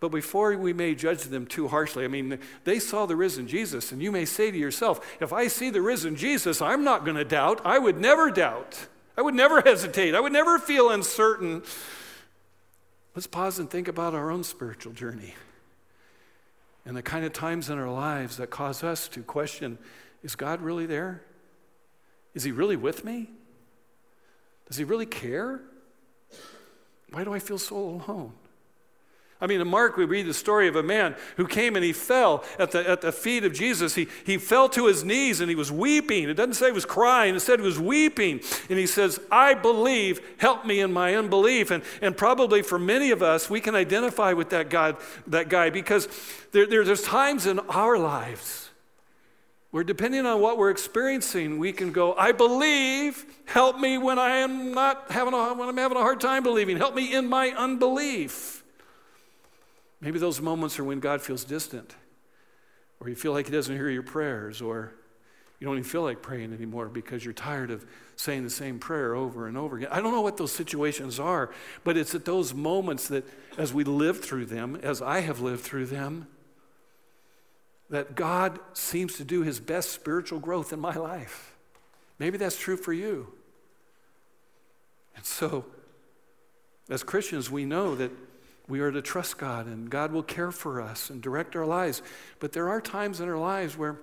But 0.00 0.08
before 0.08 0.56
we 0.56 0.72
may 0.72 0.94
judge 0.94 1.22
them 1.24 1.46
too 1.46 1.68
harshly, 1.68 2.04
I 2.04 2.08
mean, 2.08 2.38
they 2.64 2.78
saw 2.78 3.06
the 3.06 3.16
risen 3.16 3.48
Jesus, 3.48 3.92
and 3.92 4.02
you 4.02 4.12
may 4.12 4.24
say 4.26 4.50
to 4.50 4.58
yourself, 4.58 5.16
if 5.20 5.32
I 5.32 5.48
see 5.48 5.70
the 5.70 5.80
risen 5.80 6.16
Jesus, 6.16 6.60
I'm 6.60 6.84
not 6.84 7.04
going 7.04 7.16
to 7.16 7.24
doubt. 7.24 7.62
I 7.64 7.78
would 7.78 7.98
never 7.98 8.30
doubt. 8.30 8.88
I 9.16 9.22
would 9.22 9.34
never 9.34 9.62
hesitate. 9.62 10.14
I 10.14 10.20
would 10.20 10.32
never 10.32 10.58
feel 10.58 10.90
uncertain. 10.90 11.62
Let's 13.14 13.26
pause 13.26 13.58
and 13.58 13.70
think 13.70 13.88
about 13.88 14.14
our 14.14 14.30
own 14.30 14.44
spiritual 14.44 14.92
journey 14.92 15.34
and 16.86 16.96
the 16.96 17.02
kind 17.02 17.24
of 17.26 17.32
times 17.32 17.68
in 17.68 17.78
our 17.78 17.90
lives 17.90 18.36
that 18.36 18.48
cause 18.48 18.82
us 18.84 19.08
to 19.08 19.22
question 19.22 19.76
is 20.22 20.34
God 20.36 20.62
really 20.62 20.86
there? 20.86 21.22
Is 22.32 22.44
He 22.44 22.52
really 22.52 22.76
with 22.76 23.04
me? 23.04 23.28
Does 24.68 24.76
He 24.76 24.84
really 24.84 25.06
care? 25.06 25.60
Why 27.10 27.24
do 27.24 27.34
I 27.34 27.40
feel 27.40 27.58
so 27.58 27.76
alone? 27.76 28.32
I 29.38 29.46
mean, 29.46 29.60
in 29.60 29.68
Mark, 29.68 29.98
we 29.98 30.06
read 30.06 30.26
the 30.26 30.32
story 30.32 30.66
of 30.66 30.76
a 30.76 30.82
man 30.82 31.14
who 31.36 31.46
came 31.46 31.76
and 31.76 31.84
he 31.84 31.92
fell 31.92 32.42
at 32.58 32.70
the, 32.70 32.88
at 32.88 33.02
the 33.02 33.12
feet 33.12 33.44
of 33.44 33.52
Jesus. 33.52 33.94
He, 33.94 34.08
he 34.24 34.38
fell 34.38 34.68
to 34.70 34.86
his 34.86 35.04
knees 35.04 35.40
and 35.40 35.50
he 35.50 35.54
was 35.54 35.70
weeping. 35.70 36.28
It 36.30 36.34
doesn't 36.34 36.54
say 36.54 36.66
he 36.66 36.72
was 36.72 36.86
crying, 36.86 37.34
it 37.34 37.40
said 37.40 37.60
he 37.60 37.66
was 37.66 37.78
weeping. 37.78 38.40
And 38.70 38.78
he 38.78 38.86
says, 38.86 39.20
I 39.30 39.52
believe, 39.52 40.20
help 40.38 40.64
me 40.64 40.80
in 40.80 40.90
my 40.90 41.14
unbelief. 41.14 41.70
And, 41.70 41.82
and 42.00 42.16
probably 42.16 42.62
for 42.62 42.78
many 42.78 43.10
of 43.10 43.22
us, 43.22 43.50
we 43.50 43.60
can 43.60 43.74
identify 43.74 44.32
with 44.32 44.50
that, 44.50 44.70
God, 44.70 44.96
that 45.26 45.50
guy 45.50 45.68
because 45.68 46.08
there, 46.52 46.66
there, 46.66 46.84
there's 46.84 47.02
times 47.02 47.44
in 47.44 47.58
our 47.68 47.98
lives 47.98 48.70
where, 49.70 49.84
depending 49.84 50.24
on 50.24 50.40
what 50.40 50.56
we're 50.56 50.70
experiencing, 50.70 51.58
we 51.58 51.70
can 51.70 51.92
go, 51.92 52.14
I 52.14 52.32
believe, 52.32 53.26
help 53.44 53.78
me 53.78 53.98
when 53.98 54.18
I 54.18 54.36
am 54.36 54.72
not 54.72 55.10
having 55.10 55.34
a, 55.34 55.52
when 55.52 55.68
I'm 55.68 55.76
having 55.76 55.98
a 55.98 56.00
hard 56.00 56.22
time 56.22 56.42
believing, 56.42 56.78
help 56.78 56.94
me 56.94 57.12
in 57.12 57.28
my 57.28 57.50
unbelief. 57.50 58.55
Maybe 60.00 60.18
those 60.18 60.40
moments 60.40 60.78
are 60.78 60.84
when 60.84 61.00
God 61.00 61.22
feels 61.22 61.44
distant, 61.44 61.94
or 63.00 63.08
you 63.08 63.14
feel 63.14 63.32
like 63.32 63.46
He 63.46 63.52
doesn't 63.52 63.74
hear 63.74 63.88
your 63.88 64.02
prayers, 64.02 64.60
or 64.60 64.92
you 65.58 65.66
don't 65.66 65.78
even 65.78 65.88
feel 65.88 66.02
like 66.02 66.20
praying 66.20 66.52
anymore 66.52 66.88
because 66.88 67.24
you're 67.24 67.32
tired 67.32 67.70
of 67.70 67.86
saying 68.14 68.44
the 68.44 68.50
same 68.50 68.78
prayer 68.78 69.14
over 69.14 69.46
and 69.46 69.56
over 69.56 69.78
again. 69.78 69.88
I 69.90 70.00
don't 70.00 70.12
know 70.12 70.20
what 70.20 70.36
those 70.36 70.52
situations 70.52 71.18
are, 71.18 71.50
but 71.82 71.96
it's 71.96 72.14
at 72.14 72.26
those 72.26 72.52
moments 72.52 73.08
that, 73.08 73.24
as 73.56 73.72
we 73.72 73.84
live 73.84 74.22
through 74.22 74.46
them, 74.46 74.76
as 74.82 75.00
I 75.00 75.20
have 75.20 75.40
lived 75.40 75.62
through 75.62 75.86
them, 75.86 76.26
that 77.88 78.14
God 78.14 78.58
seems 78.74 79.16
to 79.16 79.24
do 79.24 79.42
His 79.42 79.60
best 79.60 79.90
spiritual 79.90 80.40
growth 80.40 80.72
in 80.72 80.80
my 80.80 80.94
life. 80.94 81.56
Maybe 82.18 82.36
that's 82.36 82.58
true 82.58 82.76
for 82.76 82.92
you. 82.92 83.32
And 85.14 85.24
so, 85.24 85.64
as 86.90 87.02
Christians, 87.02 87.50
we 87.50 87.64
know 87.64 87.94
that 87.94 88.10
we 88.68 88.80
are 88.80 88.90
to 88.90 89.02
trust 89.02 89.38
God 89.38 89.66
and 89.66 89.88
God 89.88 90.12
will 90.12 90.22
care 90.22 90.50
for 90.50 90.80
us 90.80 91.10
and 91.10 91.22
direct 91.22 91.54
our 91.54 91.66
lives. 91.66 92.02
But 92.40 92.52
there 92.52 92.68
are 92.68 92.80
times 92.80 93.20
in 93.20 93.28
our 93.28 93.38
lives 93.38 93.76
where 93.76 93.98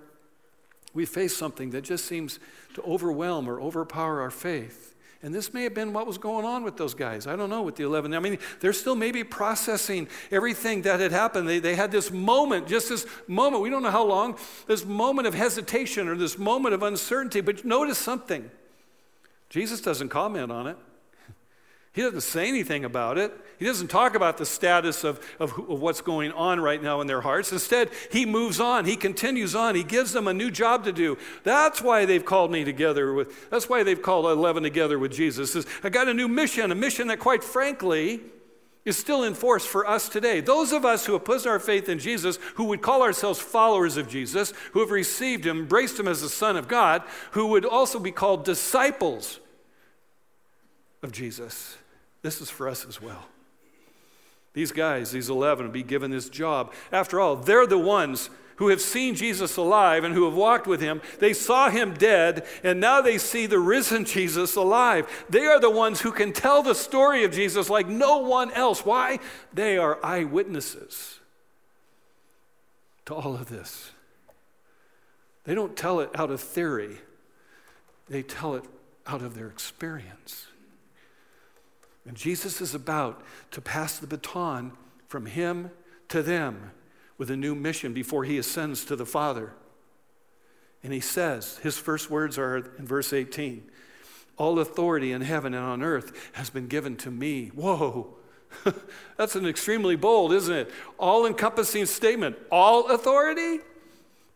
we 0.94 1.04
face 1.04 1.36
something 1.36 1.70
that 1.70 1.82
just 1.82 2.06
seems 2.06 2.38
to 2.74 2.82
overwhelm 2.82 3.48
or 3.48 3.60
overpower 3.60 4.20
our 4.20 4.30
faith. 4.30 4.94
And 5.22 5.34
this 5.34 5.54
may 5.54 5.62
have 5.62 5.72
been 5.72 5.94
what 5.94 6.06
was 6.06 6.18
going 6.18 6.44
on 6.44 6.64
with 6.64 6.76
those 6.76 6.92
guys. 6.92 7.26
I 7.26 7.34
don't 7.34 7.48
know 7.48 7.62
with 7.62 7.76
the 7.76 7.84
11. 7.84 8.12
I 8.14 8.20
mean, 8.20 8.38
they're 8.60 8.74
still 8.74 8.94
maybe 8.94 9.24
processing 9.24 10.06
everything 10.30 10.82
that 10.82 11.00
had 11.00 11.12
happened. 11.12 11.48
They, 11.48 11.60
they 11.60 11.74
had 11.74 11.90
this 11.90 12.10
moment, 12.10 12.68
just 12.68 12.90
this 12.90 13.06
moment, 13.26 13.62
we 13.62 13.70
don't 13.70 13.82
know 13.82 13.90
how 13.90 14.04
long, 14.04 14.36
this 14.66 14.84
moment 14.84 15.26
of 15.26 15.32
hesitation 15.32 16.08
or 16.08 16.16
this 16.16 16.38
moment 16.38 16.74
of 16.74 16.82
uncertainty. 16.82 17.40
But 17.40 17.64
notice 17.64 17.98
something 17.98 18.50
Jesus 19.48 19.80
doesn't 19.80 20.10
comment 20.10 20.52
on 20.52 20.66
it. 20.66 20.76
He 21.94 22.02
doesn't 22.02 22.22
say 22.22 22.48
anything 22.48 22.84
about 22.84 23.18
it. 23.18 23.32
He 23.56 23.64
doesn't 23.64 23.86
talk 23.86 24.16
about 24.16 24.36
the 24.36 24.44
status 24.44 25.04
of, 25.04 25.24
of, 25.38 25.52
of, 25.52 25.80
what's 25.80 26.00
going 26.00 26.32
on 26.32 26.58
right 26.58 26.82
now 26.82 27.00
in 27.00 27.06
their 27.06 27.20
hearts. 27.20 27.52
Instead, 27.52 27.88
he 28.10 28.26
moves 28.26 28.58
on. 28.58 28.84
He 28.84 28.96
continues 28.96 29.54
on. 29.54 29.76
He 29.76 29.84
gives 29.84 30.12
them 30.12 30.26
a 30.26 30.34
new 30.34 30.50
job 30.50 30.84
to 30.84 30.92
do. 30.92 31.16
That's 31.44 31.80
why 31.80 32.04
they've 32.04 32.24
called 32.24 32.50
me 32.50 32.64
together 32.64 33.12
with, 33.12 33.48
that's 33.48 33.68
why 33.68 33.84
they've 33.84 34.02
called 34.02 34.26
11 34.26 34.64
together 34.64 34.98
with 34.98 35.12
Jesus. 35.12 35.54
Is 35.54 35.66
I 35.84 35.88
got 35.88 36.08
a 36.08 36.14
new 36.14 36.26
mission, 36.26 36.72
a 36.72 36.74
mission 36.74 37.06
that, 37.08 37.20
quite 37.20 37.44
frankly, 37.44 38.20
is 38.84 38.96
still 38.96 39.22
in 39.22 39.34
force 39.34 39.64
for 39.64 39.88
us 39.88 40.08
today. 40.08 40.40
Those 40.40 40.72
of 40.72 40.84
us 40.84 41.06
who 41.06 41.12
have 41.12 41.24
put 41.24 41.46
our 41.46 41.60
faith 41.60 41.88
in 41.88 42.00
Jesus, 42.00 42.40
who 42.56 42.64
would 42.64 42.82
call 42.82 43.02
ourselves 43.02 43.38
followers 43.38 43.96
of 43.96 44.08
Jesus, 44.08 44.52
who 44.72 44.80
have 44.80 44.90
received 44.90 45.46
him, 45.46 45.60
embraced 45.60 46.00
him 46.00 46.08
as 46.08 46.20
the 46.20 46.28
Son 46.28 46.56
of 46.56 46.66
God, 46.66 47.04
who 47.30 47.46
would 47.46 47.64
also 47.64 48.00
be 48.00 48.10
called 48.10 48.44
disciples 48.44 49.38
of 51.00 51.12
Jesus 51.12 51.76
this 52.24 52.40
is 52.40 52.48
for 52.48 52.70
us 52.70 52.86
as 52.86 53.02
well. 53.02 53.26
These 54.54 54.72
guys, 54.72 55.12
these 55.12 55.28
11, 55.28 55.66
will 55.66 55.72
be 55.72 55.82
given 55.82 56.10
this 56.10 56.30
job. 56.30 56.72
After 56.90 57.20
all, 57.20 57.36
they're 57.36 57.66
the 57.66 57.76
ones 57.76 58.30
who 58.56 58.68
have 58.68 58.80
seen 58.80 59.14
Jesus 59.14 59.58
alive 59.58 60.04
and 60.04 60.14
who 60.14 60.24
have 60.24 60.32
walked 60.32 60.66
with 60.66 60.80
him. 60.80 61.02
They 61.18 61.34
saw 61.34 61.68
him 61.68 61.92
dead, 61.92 62.46
and 62.62 62.80
now 62.80 63.02
they 63.02 63.18
see 63.18 63.44
the 63.44 63.58
risen 63.58 64.06
Jesus 64.06 64.56
alive. 64.56 65.26
They 65.28 65.44
are 65.44 65.60
the 65.60 65.68
ones 65.70 66.00
who 66.00 66.12
can 66.12 66.32
tell 66.32 66.62
the 66.62 66.74
story 66.74 67.24
of 67.24 67.32
Jesus 67.32 67.68
like 67.68 67.88
no 67.88 68.16
one 68.16 68.50
else. 68.52 68.86
Why? 68.86 69.18
They 69.52 69.76
are 69.76 70.02
eyewitnesses 70.02 71.20
to 73.04 73.14
all 73.14 73.34
of 73.34 73.50
this. 73.50 73.90
They 75.44 75.54
don't 75.54 75.76
tell 75.76 76.00
it 76.00 76.08
out 76.14 76.30
of 76.30 76.40
theory, 76.40 77.00
they 78.08 78.22
tell 78.22 78.54
it 78.54 78.64
out 79.06 79.20
of 79.20 79.34
their 79.34 79.48
experience. 79.48 80.46
And 82.06 82.16
Jesus 82.16 82.60
is 82.60 82.74
about 82.74 83.22
to 83.52 83.60
pass 83.60 83.98
the 83.98 84.06
baton 84.06 84.72
from 85.08 85.26
him 85.26 85.70
to 86.08 86.22
them 86.22 86.72
with 87.16 87.30
a 87.30 87.36
new 87.36 87.54
mission 87.54 87.92
before 87.92 88.24
he 88.24 88.38
ascends 88.38 88.84
to 88.84 88.96
the 88.96 89.06
Father. 89.06 89.52
And 90.82 90.92
he 90.92 91.00
says, 91.00 91.58
his 91.58 91.78
first 91.78 92.10
words 92.10 92.36
are 92.38 92.56
in 92.56 92.86
verse 92.86 93.12
18 93.12 93.70
All 94.36 94.58
authority 94.58 95.12
in 95.12 95.22
heaven 95.22 95.54
and 95.54 95.64
on 95.64 95.82
earth 95.82 96.30
has 96.34 96.50
been 96.50 96.66
given 96.66 96.96
to 96.98 97.10
me. 97.10 97.48
Whoa. 97.54 98.16
That's 99.16 99.34
an 99.34 99.46
extremely 99.46 99.96
bold, 99.96 100.32
isn't 100.32 100.54
it? 100.54 100.70
All 100.98 101.26
encompassing 101.26 101.86
statement. 101.86 102.36
All 102.52 102.90
authority? 102.90 103.60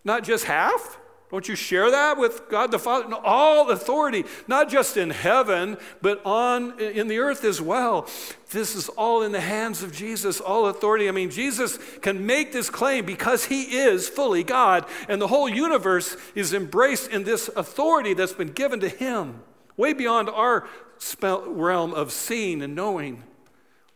Not 0.05 0.25
just 0.25 0.45
half? 0.45 0.99
Don't 1.31 1.47
you 1.47 1.57
share 1.57 1.91
that 1.91 2.17
with 2.17 2.49
God 2.49 2.71
the 2.71 2.79
Father? 2.79 3.09
No, 3.09 3.19
all 3.19 3.69
authority, 3.69 4.25
not 4.47 4.71
just 4.71 4.97
in 4.97 5.11
heaven, 5.11 5.77
but 6.01 6.25
on 6.25 6.81
in 6.81 7.07
the 7.07 7.19
earth 7.19 7.45
as 7.45 7.61
well. 7.61 8.09
This 8.51 8.75
is 8.75 8.89
all 8.91 9.23
in 9.23 9.33
the 9.33 9.41
hands 9.41 9.83
of 9.83 9.93
Jesus, 9.93 10.41
all 10.41 10.69
authority. 10.69 11.07
I 11.07 11.13
mean, 11.13 11.29
Jesus 11.29 11.79
can 12.01 12.25
make 12.25 12.53
this 12.53 12.71
claim 12.71 13.05
because 13.05 13.45
he 13.45 13.77
is 13.77 14.09
fully 14.09 14.43
God, 14.43 14.87
and 15.07 15.21
the 15.21 15.29
whole 15.29 15.51
universe 15.51 16.17
is 16.35 16.55
embraced 16.55 17.11
in 17.11 17.25
this 17.25 17.49
authority 17.55 18.15
that's 18.15 18.33
been 18.33 18.53
given 18.53 18.81
to 18.81 18.89
him, 18.89 19.43
way 19.77 19.93
beyond 19.93 20.31
our 20.31 20.67
realm 21.21 21.93
of 21.93 22.11
seeing 22.11 22.63
and 22.63 22.75
knowing. 22.75 23.23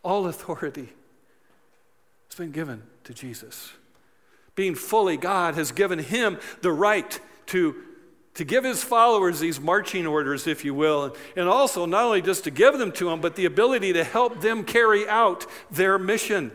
All 0.02 0.26
authority 0.26 0.92
has 2.28 2.36
been 2.36 2.50
given 2.50 2.82
to 3.04 3.14
Jesus 3.14 3.72
being 4.54 4.74
fully 4.74 5.16
God, 5.16 5.54
has 5.54 5.72
given 5.72 5.98
him 5.98 6.38
the 6.60 6.72
right 6.72 7.18
to, 7.46 7.74
to 8.34 8.44
give 8.44 8.64
his 8.64 8.82
followers 8.82 9.40
these 9.40 9.60
marching 9.60 10.06
orders, 10.06 10.46
if 10.46 10.64
you 10.64 10.74
will, 10.74 11.16
and 11.36 11.48
also 11.48 11.86
not 11.86 12.04
only 12.04 12.22
just 12.22 12.44
to 12.44 12.50
give 12.50 12.78
them 12.78 12.92
to 12.92 13.06
them, 13.06 13.20
but 13.20 13.36
the 13.36 13.44
ability 13.44 13.92
to 13.94 14.04
help 14.04 14.40
them 14.40 14.64
carry 14.64 15.08
out 15.08 15.46
their 15.70 15.98
mission. 15.98 16.50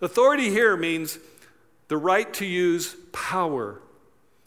Authority 0.00 0.50
here 0.50 0.76
means 0.76 1.18
the 1.88 1.96
right 1.96 2.32
to 2.34 2.44
use 2.44 2.96
power. 3.12 3.80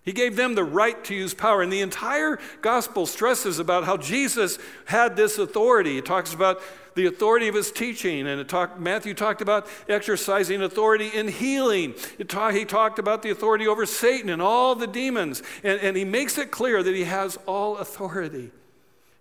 He 0.07 0.13
gave 0.13 0.37
them 0.37 0.55
the 0.55 0.63
right 0.63 1.03
to 1.03 1.13
use 1.13 1.33
power. 1.33 1.61
And 1.61 1.69
the 1.69 1.81
entire 1.81 2.39
gospel 2.61 3.05
stresses 3.05 3.59
about 3.59 3.83
how 3.83 3.97
Jesus 3.97 4.57
had 4.85 5.17
this 5.17 5.37
authority. 5.37 5.97
It 5.97 6.05
talks 6.05 6.33
about 6.33 6.61
the 6.95 7.07
authority 7.07 7.49
of 7.49 7.55
his 7.55 7.73
teaching. 7.73 8.25
And 8.25 8.47
talk, 8.47 8.79
Matthew 8.79 9.13
talked 9.13 9.41
about 9.41 9.67
exercising 9.89 10.61
authority 10.61 11.09
in 11.09 11.27
healing. 11.27 11.93
He 12.17 12.23
talked 12.23 12.99
about 12.99 13.21
the 13.21 13.31
authority 13.31 13.67
over 13.67 13.85
Satan 13.85 14.29
and 14.29 14.41
all 14.41 14.75
the 14.75 14.87
demons. 14.87 15.43
And, 15.61 15.77
and 15.81 15.97
he 15.97 16.05
makes 16.05 16.37
it 16.37 16.51
clear 16.51 16.81
that 16.81 16.95
he 16.95 17.03
has 17.03 17.37
all 17.45 17.75
authority. 17.75 18.51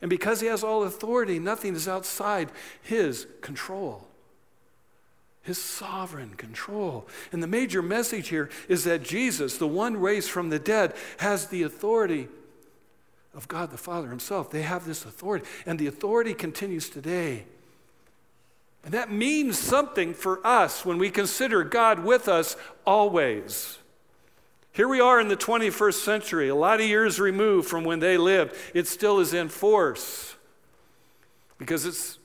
And 0.00 0.08
because 0.08 0.40
he 0.40 0.46
has 0.46 0.62
all 0.62 0.84
authority, 0.84 1.40
nothing 1.40 1.74
is 1.74 1.88
outside 1.88 2.52
his 2.80 3.26
control. 3.40 4.05
His 5.46 5.62
sovereign 5.62 6.30
control. 6.30 7.06
And 7.30 7.40
the 7.40 7.46
major 7.46 7.80
message 7.80 8.28
here 8.28 8.50
is 8.68 8.82
that 8.82 9.04
Jesus, 9.04 9.58
the 9.58 9.66
one 9.68 9.96
raised 9.96 10.28
from 10.28 10.50
the 10.50 10.58
dead, 10.58 10.92
has 11.18 11.46
the 11.46 11.62
authority 11.62 12.26
of 13.32 13.46
God 13.46 13.70
the 13.70 13.76
Father 13.76 14.08
Himself. 14.08 14.50
They 14.50 14.62
have 14.62 14.86
this 14.86 15.04
authority, 15.04 15.46
and 15.64 15.78
the 15.78 15.86
authority 15.86 16.34
continues 16.34 16.90
today. 16.90 17.44
And 18.84 18.92
that 18.92 19.12
means 19.12 19.56
something 19.56 20.14
for 20.14 20.44
us 20.44 20.84
when 20.84 20.98
we 20.98 21.10
consider 21.10 21.62
God 21.62 22.00
with 22.00 22.26
us 22.26 22.56
always. 22.84 23.78
Here 24.72 24.88
we 24.88 25.00
are 25.00 25.20
in 25.20 25.28
the 25.28 25.36
21st 25.36 26.02
century, 26.04 26.48
a 26.48 26.56
lot 26.56 26.80
of 26.80 26.86
years 26.86 27.20
removed 27.20 27.68
from 27.68 27.84
when 27.84 28.00
they 28.00 28.18
lived. 28.18 28.56
It 28.74 28.88
still 28.88 29.20
is 29.20 29.32
in 29.32 29.48
force 29.48 30.34
because 31.56 31.86
it's 31.86 32.18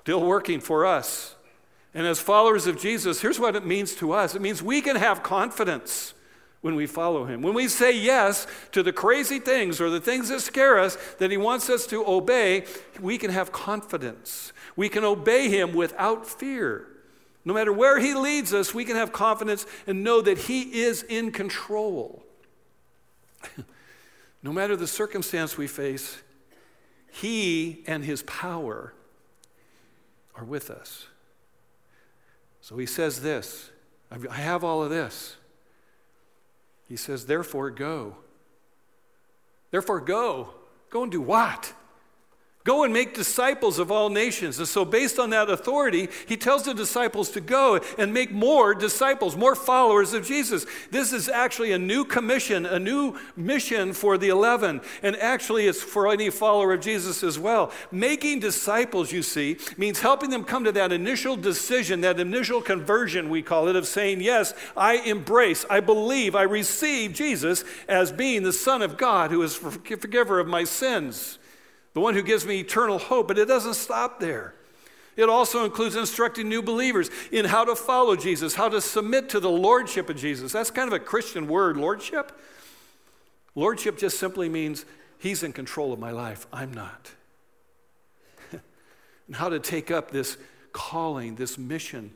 still 0.00 0.22
working 0.22 0.60
for 0.60 0.86
us. 0.86 1.36
And 1.94 2.06
as 2.06 2.20
followers 2.20 2.66
of 2.66 2.78
Jesus, 2.78 3.20
here's 3.20 3.38
what 3.38 3.54
it 3.54 3.66
means 3.66 3.94
to 3.96 4.12
us 4.12 4.34
it 4.34 4.42
means 4.42 4.62
we 4.62 4.80
can 4.80 4.96
have 4.96 5.22
confidence 5.22 6.14
when 6.62 6.76
we 6.76 6.86
follow 6.86 7.24
him. 7.24 7.42
When 7.42 7.54
we 7.54 7.68
say 7.68 7.96
yes 7.96 8.46
to 8.70 8.82
the 8.82 8.92
crazy 8.92 9.40
things 9.40 9.80
or 9.80 9.90
the 9.90 10.00
things 10.00 10.28
that 10.28 10.40
scare 10.40 10.78
us 10.78 10.96
that 11.18 11.30
he 11.30 11.36
wants 11.36 11.68
us 11.68 11.86
to 11.88 12.06
obey, 12.06 12.64
we 13.00 13.18
can 13.18 13.30
have 13.30 13.52
confidence. 13.52 14.52
We 14.76 14.88
can 14.88 15.04
obey 15.04 15.48
him 15.48 15.74
without 15.74 16.26
fear. 16.26 16.86
No 17.44 17.52
matter 17.52 17.72
where 17.72 17.98
he 17.98 18.14
leads 18.14 18.54
us, 18.54 18.72
we 18.72 18.84
can 18.84 18.94
have 18.94 19.12
confidence 19.12 19.66
and 19.86 20.04
know 20.04 20.20
that 20.22 20.38
he 20.38 20.82
is 20.82 21.02
in 21.02 21.32
control. 21.32 22.22
no 24.42 24.52
matter 24.52 24.76
the 24.76 24.86
circumstance 24.86 25.58
we 25.58 25.66
face, 25.66 26.22
he 27.10 27.82
and 27.88 28.04
his 28.04 28.22
power 28.22 28.94
are 30.36 30.44
with 30.44 30.70
us. 30.70 31.08
So 32.62 32.78
he 32.78 32.86
says 32.86 33.20
this 33.20 33.70
I 34.10 34.36
have 34.36 34.64
all 34.64 34.82
of 34.82 34.88
this. 34.88 35.36
He 36.88 36.96
says, 36.96 37.26
therefore, 37.26 37.70
go. 37.70 38.16
Therefore, 39.70 40.00
go. 40.00 40.50
Go 40.90 41.02
and 41.02 41.12
do 41.12 41.20
what? 41.20 41.72
Go 42.64 42.84
and 42.84 42.92
make 42.92 43.12
disciples 43.12 43.80
of 43.80 43.90
all 43.90 44.08
nations. 44.08 44.58
And 44.60 44.68
so, 44.68 44.84
based 44.84 45.18
on 45.18 45.30
that 45.30 45.50
authority, 45.50 46.08
he 46.28 46.36
tells 46.36 46.62
the 46.62 46.74
disciples 46.74 47.28
to 47.30 47.40
go 47.40 47.80
and 47.98 48.14
make 48.14 48.30
more 48.30 48.72
disciples, 48.72 49.36
more 49.36 49.56
followers 49.56 50.12
of 50.12 50.24
Jesus. 50.24 50.64
This 50.92 51.12
is 51.12 51.28
actually 51.28 51.72
a 51.72 51.78
new 51.78 52.04
commission, 52.04 52.64
a 52.64 52.78
new 52.78 53.18
mission 53.36 53.92
for 53.92 54.16
the 54.16 54.28
11. 54.28 54.80
And 55.02 55.16
actually, 55.16 55.66
it's 55.66 55.82
for 55.82 56.06
any 56.06 56.30
follower 56.30 56.72
of 56.72 56.80
Jesus 56.80 57.24
as 57.24 57.36
well. 57.36 57.72
Making 57.90 58.38
disciples, 58.38 59.10
you 59.10 59.22
see, 59.22 59.56
means 59.76 59.98
helping 59.98 60.30
them 60.30 60.44
come 60.44 60.62
to 60.62 60.72
that 60.72 60.92
initial 60.92 61.34
decision, 61.34 62.02
that 62.02 62.20
initial 62.20 62.62
conversion, 62.62 63.28
we 63.28 63.42
call 63.42 63.66
it, 63.66 63.74
of 63.74 63.88
saying, 63.88 64.20
Yes, 64.20 64.54
I 64.76 64.98
embrace, 64.98 65.66
I 65.68 65.80
believe, 65.80 66.36
I 66.36 66.42
receive 66.42 67.12
Jesus 67.12 67.64
as 67.88 68.12
being 68.12 68.44
the 68.44 68.52
Son 68.52 68.82
of 68.82 68.96
God 68.96 69.32
who 69.32 69.42
is 69.42 69.56
forgiver 69.56 70.38
of 70.38 70.46
my 70.46 70.62
sins 70.62 71.38
the 71.94 72.00
one 72.00 72.14
who 72.14 72.22
gives 72.22 72.46
me 72.46 72.60
eternal 72.60 72.98
hope. 72.98 73.28
But 73.28 73.38
it 73.38 73.46
doesn't 73.46 73.74
stop 73.74 74.20
there. 74.20 74.54
It 75.16 75.28
also 75.28 75.64
includes 75.64 75.94
instructing 75.94 76.48
new 76.48 76.62
believers 76.62 77.10
in 77.30 77.44
how 77.44 77.64
to 77.64 77.76
follow 77.76 78.16
Jesus, 78.16 78.54
how 78.54 78.68
to 78.70 78.80
submit 78.80 79.28
to 79.30 79.40
the 79.40 79.50
lordship 79.50 80.08
of 80.08 80.16
Jesus. 80.16 80.52
That's 80.52 80.70
kind 80.70 80.88
of 80.88 80.94
a 80.94 80.98
Christian 80.98 81.48
word, 81.48 81.76
lordship. 81.76 82.32
Lordship 83.54 83.98
just 83.98 84.18
simply 84.18 84.48
means 84.48 84.86
he's 85.18 85.42
in 85.42 85.52
control 85.52 85.92
of 85.92 85.98
my 85.98 86.10
life, 86.10 86.46
I'm 86.50 86.72
not. 86.72 87.10
and 88.52 89.36
how 89.36 89.50
to 89.50 89.60
take 89.60 89.90
up 89.90 90.10
this 90.10 90.38
calling, 90.72 91.34
this 91.34 91.58
mission 91.58 92.12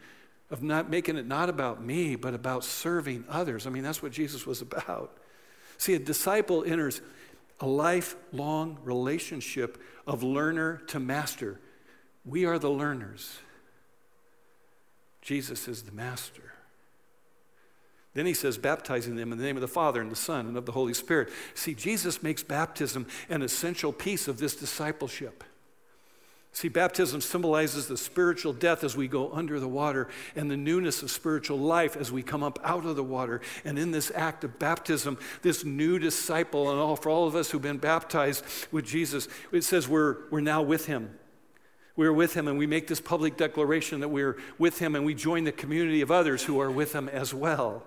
of 0.51 0.63
not 0.63 0.89
making 0.89 1.17
it 1.17 1.27
not 1.27 1.51
about 1.51 1.83
me, 1.83 2.17
but 2.17 2.33
about 2.33 2.65
serving 2.65 3.25
others. 3.29 3.67
I 3.67 3.71
mean, 3.71 3.83
that's 3.83 4.03
what 4.03 4.13
Jesus 4.13 4.47
was 4.47 4.63
about. 4.63 5.19
See, 5.77 5.95
a 5.95 5.99
disciple 5.99 6.65
enters 6.65 7.03
a 7.61 7.67
lifelong 7.67 8.79
relationship 8.83 9.83
of 10.07 10.23
learner 10.23 10.79
to 10.89 11.01
master. 11.01 11.61
We 12.25 12.45
are 12.45 12.59
the 12.59 12.71
learners, 12.71 13.39
Jesus 15.23 15.67
is 15.67 15.83
the 15.83 15.93
master. 15.93 16.53
Then 18.15 18.25
he 18.25 18.33
says, 18.33 18.57
baptizing 18.57 19.17
them 19.17 19.31
in 19.31 19.37
the 19.37 19.45
name 19.45 19.57
of 19.57 19.61
the 19.61 19.69
Father 19.69 20.01
and 20.01 20.11
the 20.11 20.17
Son 20.17 20.47
and 20.47 20.57
of 20.57 20.65
the 20.65 20.73
Holy 20.73 20.95
Spirit. 20.95 21.29
See, 21.55 21.75
Jesus 21.75 22.23
makes 22.23 22.43
baptism 22.43 23.07
an 23.29 23.43
essential 23.43 23.93
piece 23.93 24.27
of 24.27 24.39
this 24.39 24.57
discipleship. 24.57 25.45
See, 26.57 26.69
baptism 26.69 27.21
symbolizes 27.21 27.87
the 27.87 27.99
spiritual 27.99 28.55
death 28.55 28.83
as 28.83 28.97
we 28.97 29.09
go 29.09 29.31
under 29.31 29.61
the 29.61 29.69
water 29.69 30.09
and 30.35 30.51
the 30.51 30.57
newness 30.57 31.03
of 31.03 31.11
spiritual 31.11 31.59
life 31.59 31.99
as 31.99 32.11
we 32.11 32.23
come 32.23 32.43
up 32.43 32.59
out 32.65 32.87
of 32.87 32.97
the 32.97 33.05
water. 33.05 33.43
And 33.67 33.79
in 33.79 33.91
this 33.91 34.11
act 34.15 34.43
of 34.43 34.59
baptism, 34.59 35.19
this 35.43 35.67
new 35.67 35.99
disciple, 35.99 36.71
and 36.71 36.81
all 36.81 36.97
for 36.97 37.11
all 37.11 37.27
of 37.27 37.37
us 37.37 37.51
who've 37.51 37.61
been 37.61 37.77
baptized 37.77 38.43
with 38.73 38.87
Jesus, 38.87 39.29
it 39.53 39.65
says 39.65 39.87
we're, 39.87 40.17
we're 40.31 40.41
now 40.41 40.63
with 40.63 40.87
him. 40.87 41.19
We're 41.95 42.11
with 42.11 42.33
him, 42.33 42.49
and 42.49 42.57
we 42.57 42.67
make 42.67 42.87
this 42.87 43.03
public 43.03 43.37
declaration 43.37 44.01
that 44.01 44.09
we're 44.09 44.39
with 44.57 44.79
him, 44.79 44.97
and 44.97 45.05
we 45.05 45.13
join 45.13 45.45
the 45.45 45.53
community 45.53 46.01
of 46.01 46.11
others 46.11 46.45
who 46.45 46.59
are 46.59 46.71
with 46.71 46.95
him 46.95 47.11
as 47.11 47.35
well. 47.35 47.83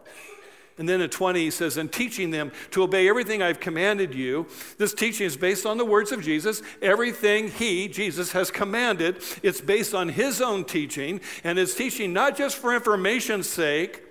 And 0.79 0.87
then 0.87 1.01
at 1.01 1.11
20, 1.11 1.41
he 1.41 1.51
says, 1.51 1.75
and 1.75 1.91
teaching 1.91 2.31
them 2.31 2.53
to 2.71 2.83
obey 2.83 3.09
everything 3.09 3.41
I've 3.41 3.59
commanded 3.59 4.15
you. 4.15 4.47
This 4.77 4.93
teaching 4.93 5.27
is 5.27 5.35
based 5.35 5.65
on 5.65 5.77
the 5.77 5.83
words 5.83 6.13
of 6.13 6.23
Jesus. 6.23 6.61
Everything 6.81 7.51
he, 7.51 7.89
Jesus, 7.89 8.31
has 8.31 8.49
commanded, 8.49 9.21
it's 9.43 9.59
based 9.59 9.93
on 9.93 10.07
his 10.07 10.41
own 10.41 10.63
teaching. 10.63 11.19
And 11.43 11.59
it's 11.59 11.75
teaching 11.75 12.13
not 12.13 12.37
just 12.37 12.55
for 12.55 12.73
information's 12.73 13.49
sake, 13.49 14.03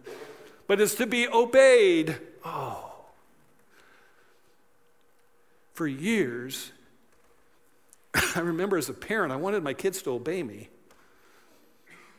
but 0.66 0.78
it's 0.78 0.94
to 0.96 1.06
be 1.06 1.26
obeyed. 1.26 2.18
Oh. 2.44 2.92
For 5.72 5.86
years, 5.86 6.70
I 8.36 8.40
remember 8.40 8.76
as 8.76 8.90
a 8.90 8.94
parent, 8.94 9.32
I 9.32 9.36
wanted 9.36 9.64
my 9.64 9.72
kids 9.72 10.02
to 10.02 10.10
obey 10.10 10.42
me. 10.42 10.68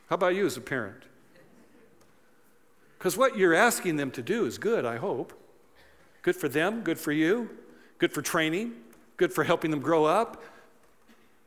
How 0.10 0.16
about 0.16 0.34
you 0.34 0.48
as 0.48 0.58
a 0.58 0.62
parent? 0.62 1.04
Because 3.06 3.20
what 3.20 3.38
you're 3.38 3.54
asking 3.54 3.98
them 3.98 4.10
to 4.10 4.24
do 4.24 4.48
is 4.48 4.58
good, 4.58 4.84
I 4.84 4.98
hope. 4.98 5.32
Good 6.24 6.36
for 6.36 6.50
them, 6.50 6.82
good 6.82 6.98
for 6.98 7.12
you, 7.12 7.52
good 8.00 8.12
for 8.12 8.24
training, 8.24 8.74
good 9.16 9.32
for 9.32 9.44
helping 9.44 9.70
them 9.70 9.80
grow 9.80 10.06
up. 10.06 10.44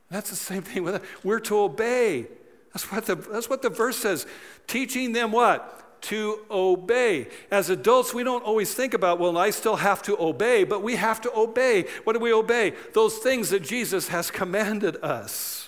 That's 0.09 0.31
the 0.31 0.37
same 0.37 0.63
thing 0.63 0.85
with 0.85 0.95
us. 0.95 1.03
We're 1.25 1.41
to 1.41 1.59
obey. 1.59 2.29
That's 2.73 2.93
what 2.93 3.07
the, 3.07 3.17
that's 3.17 3.51
what 3.51 3.63
the 3.63 3.71
verse 3.71 3.97
says. 3.97 4.25
Teaching 4.69 5.13
them 5.15 5.33
what? 5.33 5.75
to 6.03 6.39
obey. 6.49 7.27
As 7.51 7.71
adults, 7.71 8.15
we 8.15 8.23
don't 8.23 8.45
always 8.45 8.73
think 8.73 8.95
about, 8.95 9.19
well, 9.19 9.37
I 9.37 9.51
still 9.51 9.75
have 9.75 10.01
to 10.03 10.17
obey, 10.17 10.63
but 10.63 10.81
we 10.81 10.95
have 10.95 11.21
to 11.23 11.37
obey. 11.37 11.87
What 12.05 12.13
do 12.13 12.21
we 12.21 12.33
obey? 12.33 12.75
Those 12.95 13.19
things 13.19 13.51
that 13.51 13.65
Jesus 13.65 14.07
has 14.07 14.31
commanded 14.31 14.97
us. 15.03 15.68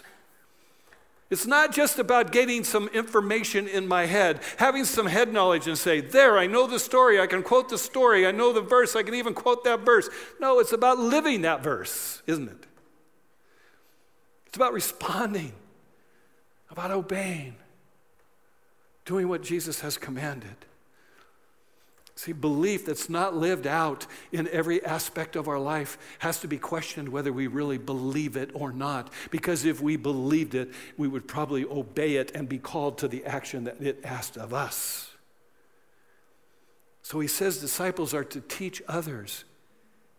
It's 1.30 1.46
not 1.46 1.72
just 1.72 2.00
about 2.00 2.32
getting 2.32 2.64
some 2.64 2.88
information 2.88 3.68
in 3.68 3.86
my 3.86 4.06
head, 4.06 4.40
having 4.56 4.84
some 4.84 5.06
head 5.06 5.32
knowledge 5.32 5.68
and 5.68 5.78
say, 5.78 6.00
There, 6.00 6.36
I 6.36 6.48
know 6.48 6.66
the 6.66 6.80
story, 6.80 7.20
I 7.20 7.28
can 7.28 7.44
quote 7.44 7.68
the 7.68 7.78
story, 7.78 8.26
I 8.26 8.32
know 8.32 8.52
the 8.52 8.60
verse, 8.60 8.96
I 8.96 9.04
can 9.04 9.14
even 9.14 9.32
quote 9.32 9.62
that 9.62 9.80
verse. 9.80 10.08
No, 10.40 10.58
it's 10.58 10.72
about 10.72 10.98
living 10.98 11.42
that 11.42 11.62
verse, 11.62 12.20
isn't 12.26 12.48
it? 12.48 12.66
It's 14.46 14.56
about 14.56 14.72
responding, 14.72 15.52
about 16.68 16.90
obeying, 16.90 17.54
doing 19.04 19.28
what 19.28 19.44
Jesus 19.44 19.82
has 19.82 19.96
commanded. 19.96 20.56
See, 22.20 22.32
belief 22.32 22.84
that's 22.84 23.08
not 23.08 23.34
lived 23.34 23.66
out 23.66 24.06
in 24.30 24.46
every 24.48 24.84
aspect 24.84 25.36
of 25.36 25.48
our 25.48 25.58
life 25.58 25.96
has 26.18 26.38
to 26.40 26.48
be 26.48 26.58
questioned 26.58 27.08
whether 27.08 27.32
we 27.32 27.46
really 27.46 27.78
believe 27.78 28.36
it 28.36 28.50
or 28.52 28.72
not. 28.72 29.10
Because 29.30 29.64
if 29.64 29.80
we 29.80 29.96
believed 29.96 30.54
it, 30.54 30.70
we 30.98 31.08
would 31.08 31.26
probably 31.26 31.64
obey 31.64 32.16
it 32.16 32.30
and 32.34 32.46
be 32.46 32.58
called 32.58 32.98
to 32.98 33.08
the 33.08 33.24
action 33.24 33.64
that 33.64 33.80
it 33.80 34.04
asked 34.04 34.36
of 34.36 34.52
us. 34.52 35.12
So 37.00 37.20
he 37.20 37.26
says 37.26 37.56
disciples 37.56 38.12
are 38.12 38.24
to 38.24 38.42
teach 38.42 38.82
others 38.86 39.44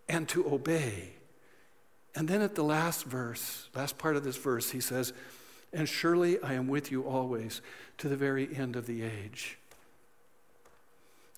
and 0.10 0.28
to 0.30 0.52
obey. 0.52 1.14
And 2.16 2.28
then 2.28 2.42
at 2.42 2.56
the 2.56 2.64
last 2.64 3.06
verse, 3.06 3.70
last 3.76 4.00
part 4.00 4.16
of 4.16 4.24
this 4.24 4.38
verse, 4.38 4.72
he 4.72 4.82
says, 4.82 5.14
And 5.72 5.88
surely 5.88 6.42
I 6.42 6.54
am 6.54 6.68
with 6.68 6.92
you 6.92 7.04
always 7.04 7.62
to 8.00 8.10
the 8.10 8.18
very 8.18 8.50
end 8.56 8.76
of 8.76 8.88
the 8.88 9.04
age. 9.04 9.60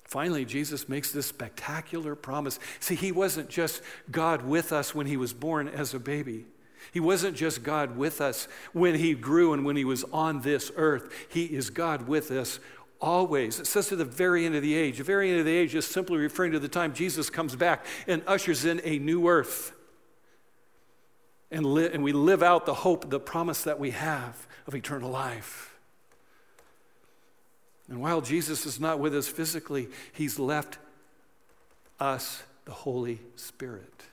Finally, 0.03 0.45
Jesus 0.45 0.87
makes 0.87 1.11
this 1.11 1.25
spectacular 1.25 2.15
promise. 2.15 2.59
See, 2.79 2.95
he 2.95 3.11
wasn't 3.11 3.49
just 3.49 3.81
God 4.11 4.45
with 4.45 4.71
us 4.71 4.93
when 4.93 5.07
he 5.07 5.17
was 5.17 5.33
born 5.33 5.67
as 5.67 5.93
a 5.93 5.99
baby. 5.99 6.45
He 6.91 6.99
wasn't 6.99 7.35
just 7.35 7.63
God 7.63 7.97
with 7.97 8.21
us 8.21 8.47
when 8.73 8.95
he 8.95 9.13
grew 9.13 9.53
and 9.53 9.65
when 9.65 9.75
he 9.75 9.85
was 9.85 10.03
on 10.11 10.41
this 10.41 10.71
earth. 10.75 11.11
He 11.29 11.45
is 11.45 11.69
God 11.69 12.07
with 12.07 12.29
us 12.31 12.59
always. 12.99 13.59
It 13.59 13.67
says 13.67 13.87
to 13.87 13.95
the 13.95 14.05
very 14.05 14.45
end 14.45 14.55
of 14.55 14.61
the 14.61 14.75
age. 14.75 14.97
The 14.97 15.03
very 15.03 15.29
end 15.29 15.39
of 15.39 15.45
the 15.45 15.55
age 15.55 15.75
is 15.75 15.85
simply 15.85 16.17
referring 16.17 16.51
to 16.51 16.59
the 16.59 16.67
time 16.67 16.93
Jesus 16.93 17.29
comes 17.29 17.55
back 17.55 17.85
and 18.07 18.21
ushers 18.27 18.65
in 18.65 18.81
a 18.83 18.99
new 18.99 19.27
earth. 19.27 19.73
And, 21.51 21.65
li- 21.65 21.89
and 21.91 22.03
we 22.03 22.13
live 22.13 22.43
out 22.43 22.65
the 22.65 22.73
hope, 22.73 23.09
the 23.09 23.19
promise 23.19 23.63
that 23.63 23.79
we 23.79 23.91
have 23.91 24.47
of 24.67 24.75
eternal 24.75 25.09
life. 25.09 25.72
And 27.89 28.01
while 28.01 28.21
Jesus 28.21 28.65
is 28.65 28.79
not 28.79 28.99
with 28.99 29.15
us 29.15 29.27
physically, 29.27 29.89
he's 30.13 30.39
left 30.39 30.77
us 31.99 32.43
the 32.65 32.71
Holy 32.71 33.19
Spirit. 33.35 34.03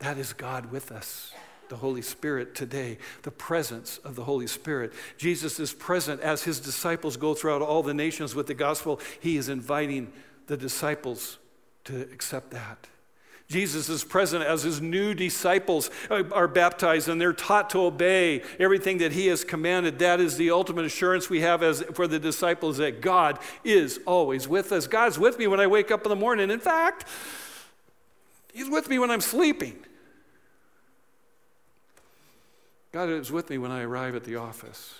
That 0.00 0.18
is 0.18 0.32
God 0.32 0.70
with 0.70 0.92
us, 0.92 1.32
the 1.68 1.76
Holy 1.76 2.02
Spirit 2.02 2.54
today, 2.54 2.98
the 3.22 3.30
presence 3.30 3.98
of 3.98 4.16
the 4.16 4.24
Holy 4.24 4.46
Spirit. 4.46 4.92
Jesus 5.16 5.58
is 5.58 5.72
present 5.72 6.20
as 6.20 6.42
his 6.42 6.60
disciples 6.60 7.16
go 7.16 7.34
throughout 7.34 7.62
all 7.62 7.82
the 7.82 7.94
nations 7.94 8.34
with 8.34 8.46
the 8.46 8.54
gospel. 8.54 9.00
He 9.20 9.36
is 9.36 9.48
inviting 9.48 10.12
the 10.46 10.56
disciples 10.56 11.38
to 11.84 12.02
accept 12.12 12.50
that. 12.50 12.88
Jesus 13.52 13.88
is 13.88 14.02
present 14.02 14.42
as 14.42 14.62
his 14.62 14.80
new 14.80 15.14
disciples 15.14 15.90
uh, 16.10 16.24
are 16.32 16.48
baptized 16.48 17.08
and 17.08 17.20
they're 17.20 17.32
taught 17.32 17.70
to 17.70 17.80
obey 17.80 18.42
everything 18.58 18.98
that 18.98 19.12
he 19.12 19.26
has 19.26 19.44
commanded. 19.44 19.98
That 19.98 20.20
is 20.20 20.36
the 20.36 20.50
ultimate 20.50 20.86
assurance 20.86 21.28
we 21.28 21.40
have 21.42 21.62
as, 21.62 21.82
for 21.92 22.06
the 22.06 22.18
disciples 22.18 22.78
that 22.78 23.00
God 23.00 23.38
is 23.62 24.00
always 24.06 24.48
with 24.48 24.72
us. 24.72 24.86
God's 24.86 25.18
with 25.18 25.38
me 25.38 25.46
when 25.46 25.60
I 25.60 25.66
wake 25.66 25.90
up 25.90 26.04
in 26.04 26.08
the 26.08 26.16
morning. 26.16 26.50
In 26.50 26.60
fact, 26.60 27.06
he's 28.52 28.70
with 28.70 28.88
me 28.88 28.98
when 28.98 29.10
I'm 29.10 29.20
sleeping. 29.20 29.76
God 32.90 33.08
is 33.08 33.30
with 33.30 33.50
me 33.50 33.58
when 33.58 33.70
I 33.70 33.82
arrive 33.82 34.14
at 34.14 34.24
the 34.24 34.36
office. 34.36 34.94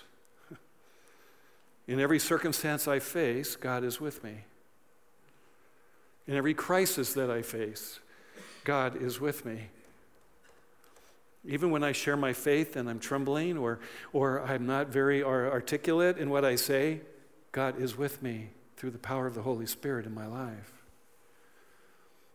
In 1.87 2.01
every 2.01 2.19
circumstance 2.19 2.87
I 2.87 2.99
face, 2.99 3.57
God 3.57 3.85
is 3.85 4.01
with 4.01 4.23
me. 4.23 4.45
In 6.27 6.37
every 6.37 6.55
crisis 6.55 7.13
that 7.15 7.31
I 7.31 7.43
face, 7.43 7.99
God 8.65 9.01
is 9.01 9.21
with 9.21 9.45
me. 9.45 9.69
Even 11.45 11.71
when 11.71 11.83
I 11.83 11.93
share 11.93 12.17
my 12.17 12.33
faith 12.33 12.77
and 12.77 12.89
I'm 12.89 13.01
trembling 13.01 13.59
or, 13.59 13.81
or 14.13 14.43
I'm 14.43 14.67
not 14.67 14.89
very 14.89 15.25
articulate 15.25 16.19
in 16.19 16.31
what 16.31 16.45
I 16.45 16.55
say, 16.55 17.01
God 17.51 17.81
is 17.81 17.97
with 17.99 18.23
me 18.23 18.51
through 18.77 18.91
the 18.91 18.99
power 18.99 19.27
of 19.27 19.35
the 19.35 19.43
Holy 19.43 19.67
Spirit 19.67 20.07
in 20.07 20.15
my 20.15 20.27
life. 20.27 20.73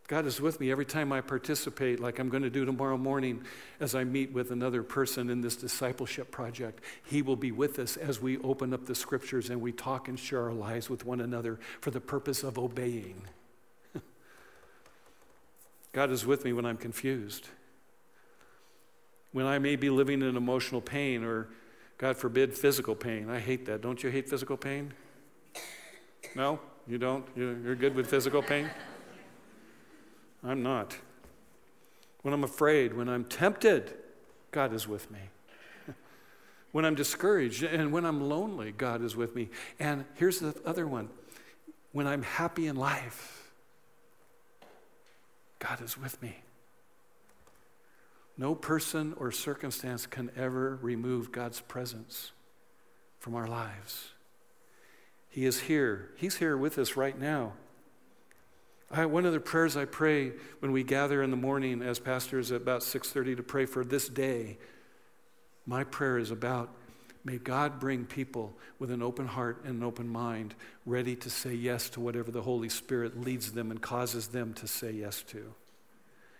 God 0.07 0.25
is 0.25 0.39
with 0.39 0.61
me 0.61 0.71
every 0.71 0.85
time 0.85 1.11
I 1.11 1.19
participate, 1.19 1.99
like 1.99 2.17
I'm 2.17 2.29
going 2.29 2.43
to 2.43 2.49
do 2.49 2.63
tomorrow 2.63 2.97
morning 2.97 3.43
as 3.81 3.93
I 3.93 4.05
meet 4.05 4.31
with 4.31 4.51
another 4.51 4.81
person 4.81 5.29
in 5.29 5.41
this 5.41 5.57
discipleship 5.57 6.31
project. 6.31 6.81
He 7.05 7.21
will 7.21 7.35
be 7.35 7.51
with 7.51 7.77
us 7.77 7.97
as 7.97 8.21
we 8.21 8.37
open 8.37 8.73
up 8.73 8.85
the 8.85 8.95
scriptures 8.95 9.49
and 9.49 9.59
we 9.59 9.73
talk 9.73 10.07
and 10.07 10.17
share 10.17 10.43
our 10.43 10.53
lives 10.53 10.89
with 10.89 11.05
one 11.05 11.19
another 11.19 11.59
for 11.81 11.91
the 11.91 11.99
purpose 11.99 12.43
of 12.43 12.57
obeying. 12.57 13.21
God 15.97 16.11
is 16.11 16.27
with 16.27 16.45
me 16.45 16.53
when 16.53 16.63
I'm 16.63 16.77
confused, 16.77 17.47
when 19.31 19.47
I 19.47 19.57
may 19.57 19.75
be 19.75 19.89
living 19.89 20.21
in 20.21 20.37
emotional 20.37 20.79
pain 20.79 21.23
or, 21.23 21.47
God 21.97 22.17
forbid, 22.17 22.53
physical 22.53 22.93
pain. 22.93 23.31
I 23.31 23.39
hate 23.39 23.65
that. 23.65 23.81
Don't 23.81 24.03
you 24.03 24.11
hate 24.11 24.29
physical 24.29 24.57
pain? 24.57 24.93
No? 26.35 26.59
You 26.87 26.99
don't? 26.99 27.25
You're 27.35 27.73
good 27.73 27.95
with 27.95 28.07
physical 28.07 28.43
pain? 28.43 28.69
I'm 30.43 30.61
not. 30.61 30.95
When 32.21 32.31
I'm 32.31 32.43
afraid, 32.43 32.95
when 32.95 33.09
I'm 33.09 33.23
tempted, 33.25 33.95
God 34.51 34.73
is 34.73 34.87
with 34.87 35.09
me. 35.09 35.21
When 36.73 36.85
I'm 36.85 36.93
discouraged 36.93 37.63
and 37.63 37.91
when 37.91 38.05
I'm 38.05 38.29
lonely, 38.29 38.71
God 38.71 39.01
is 39.01 39.15
with 39.15 39.35
me. 39.35 39.49
And 39.79 40.05
here's 40.13 40.37
the 40.37 40.53
other 40.63 40.85
one 40.85 41.09
when 41.91 42.05
I'm 42.05 42.21
happy 42.21 42.67
in 42.67 42.75
life, 42.75 43.46
God 45.59 45.81
is 45.81 45.97
with 45.97 46.21
me. 46.21 46.37
No 48.37 48.53
person 48.53 49.13
or 49.17 49.31
circumstance 49.31 50.05
can 50.05 50.29
ever 50.37 50.77
remove 50.81 51.31
God's 51.31 51.59
presence 51.61 52.31
from 53.19 53.35
our 53.35 53.47
lives. 53.47 54.11
He 55.29 55.45
is 55.45 55.61
here. 55.61 56.11
He's 56.15 56.37
here 56.37 56.55
with 56.55 56.77
us 56.77 56.95
right 56.95 57.17
now. 57.19 57.53
I, 58.89 59.05
one 59.05 59.25
of 59.25 59.33
the 59.33 59.39
prayers 59.39 59.75
I 59.75 59.85
pray 59.85 60.31
when 60.59 60.71
we 60.71 60.83
gather 60.83 61.21
in 61.21 61.31
the 61.31 61.37
morning 61.37 61.81
as 61.81 61.99
pastors 61.99 62.51
at 62.51 62.61
about 62.61 62.81
6:30 62.81 63.35
to 63.35 63.43
pray 63.43 63.65
for 63.65 63.83
this 63.83 64.07
day, 64.07 64.57
my 65.65 65.83
prayer 65.83 66.17
is 66.17 66.31
about 66.31 66.69
may 67.27 67.37
God 67.37 67.77
bring 67.77 68.05
people 68.05 68.57
with 68.79 68.89
an 68.89 69.03
open 69.03 69.27
heart 69.27 69.61
and 69.65 69.81
an 69.81 69.83
open 69.83 70.07
mind, 70.07 70.55
ready 70.85 71.13
to 71.17 71.29
say 71.29 71.53
yes 71.53 71.89
to 71.89 71.99
whatever 71.99 72.31
the 72.31 72.41
Holy 72.41 72.69
Spirit 72.69 73.19
leads 73.19 73.51
them 73.51 73.69
and 73.69 73.81
causes 73.81 74.29
them 74.29 74.53
to 74.53 74.65
say 74.65 74.91
yes 74.91 75.23
to. 75.23 75.53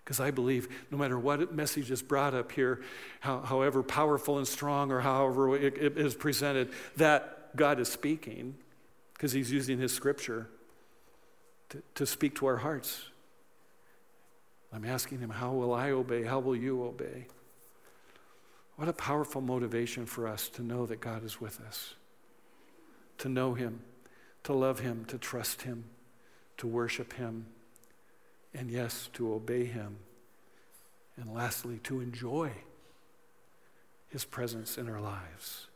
Because 0.01 0.21
I 0.21 0.31
believe 0.31 0.69
no 0.89 0.97
matter 0.97 1.19
what 1.19 1.53
message 1.53 1.91
is 1.91 2.01
brought 2.01 2.33
up 2.33 2.53
here, 2.53 2.79
how, 3.19 3.41
however 3.41 3.83
powerful 3.83 4.37
and 4.37 4.47
strong 4.47 4.89
or 4.89 5.01
however 5.01 5.57
it, 5.57 5.77
it 5.77 5.97
is 5.97 6.15
presented, 6.15 6.69
that 6.95 7.53
God 7.57 7.81
is 7.81 7.89
speaking 7.89 8.55
because 9.13 9.33
He's 9.33 9.51
using 9.51 9.79
His 9.79 9.93
scripture 9.93 10.47
to, 11.67 11.83
to 11.95 12.05
speak 12.05 12.35
to 12.35 12.45
our 12.45 12.57
hearts. 12.57 13.09
I'm 14.71 14.85
asking 14.85 15.19
Him, 15.19 15.31
How 15.31 15.51
will 15.51 15.73
I 15.73 15.91
obey? 15.91 16.23
How 16.23 16.39
will 16.39 16.55
you 16.55 16.85
obey? 16.85 17.27
What 18.77 18.87
a 18.87 18.93
powerful 18.93 19.41
motivation 19.41 20.05
for 20.05 20.27
us 20.27 20.49
to 20.49 20.61
know 20.61 20.85
that 20.85 21.01
God 21.01 21.25
is 21.25 21.41
with 21.41 21.59
us, 21.59 21.95
to 23.17 23.27
know 23.27 23.55
Him, 23.55 23.81
to 24.43 24.53
love 24.53 24.79
Him, 24.79 25.03
to 25.05 25.17
trust 25.17 25.63
Him, 25.63 25.85
to 26.57 26.67
worship 26.67 27.13
Him 27.13 27.47
and 28.53 28.71
yes, 28.71 29.09
to 29.13 29.33
obey 29.33 29.65
Him. 29.65 29.97
And 31.15 31.33
lastly, 31.33 31.79
to 31.83 32.01
enjoy 32.01 32.51
His 34.09 34.25
presence 34.25 34.77
in 34.77 34.87
our 34.87 35.01
lives. 35.01 35.67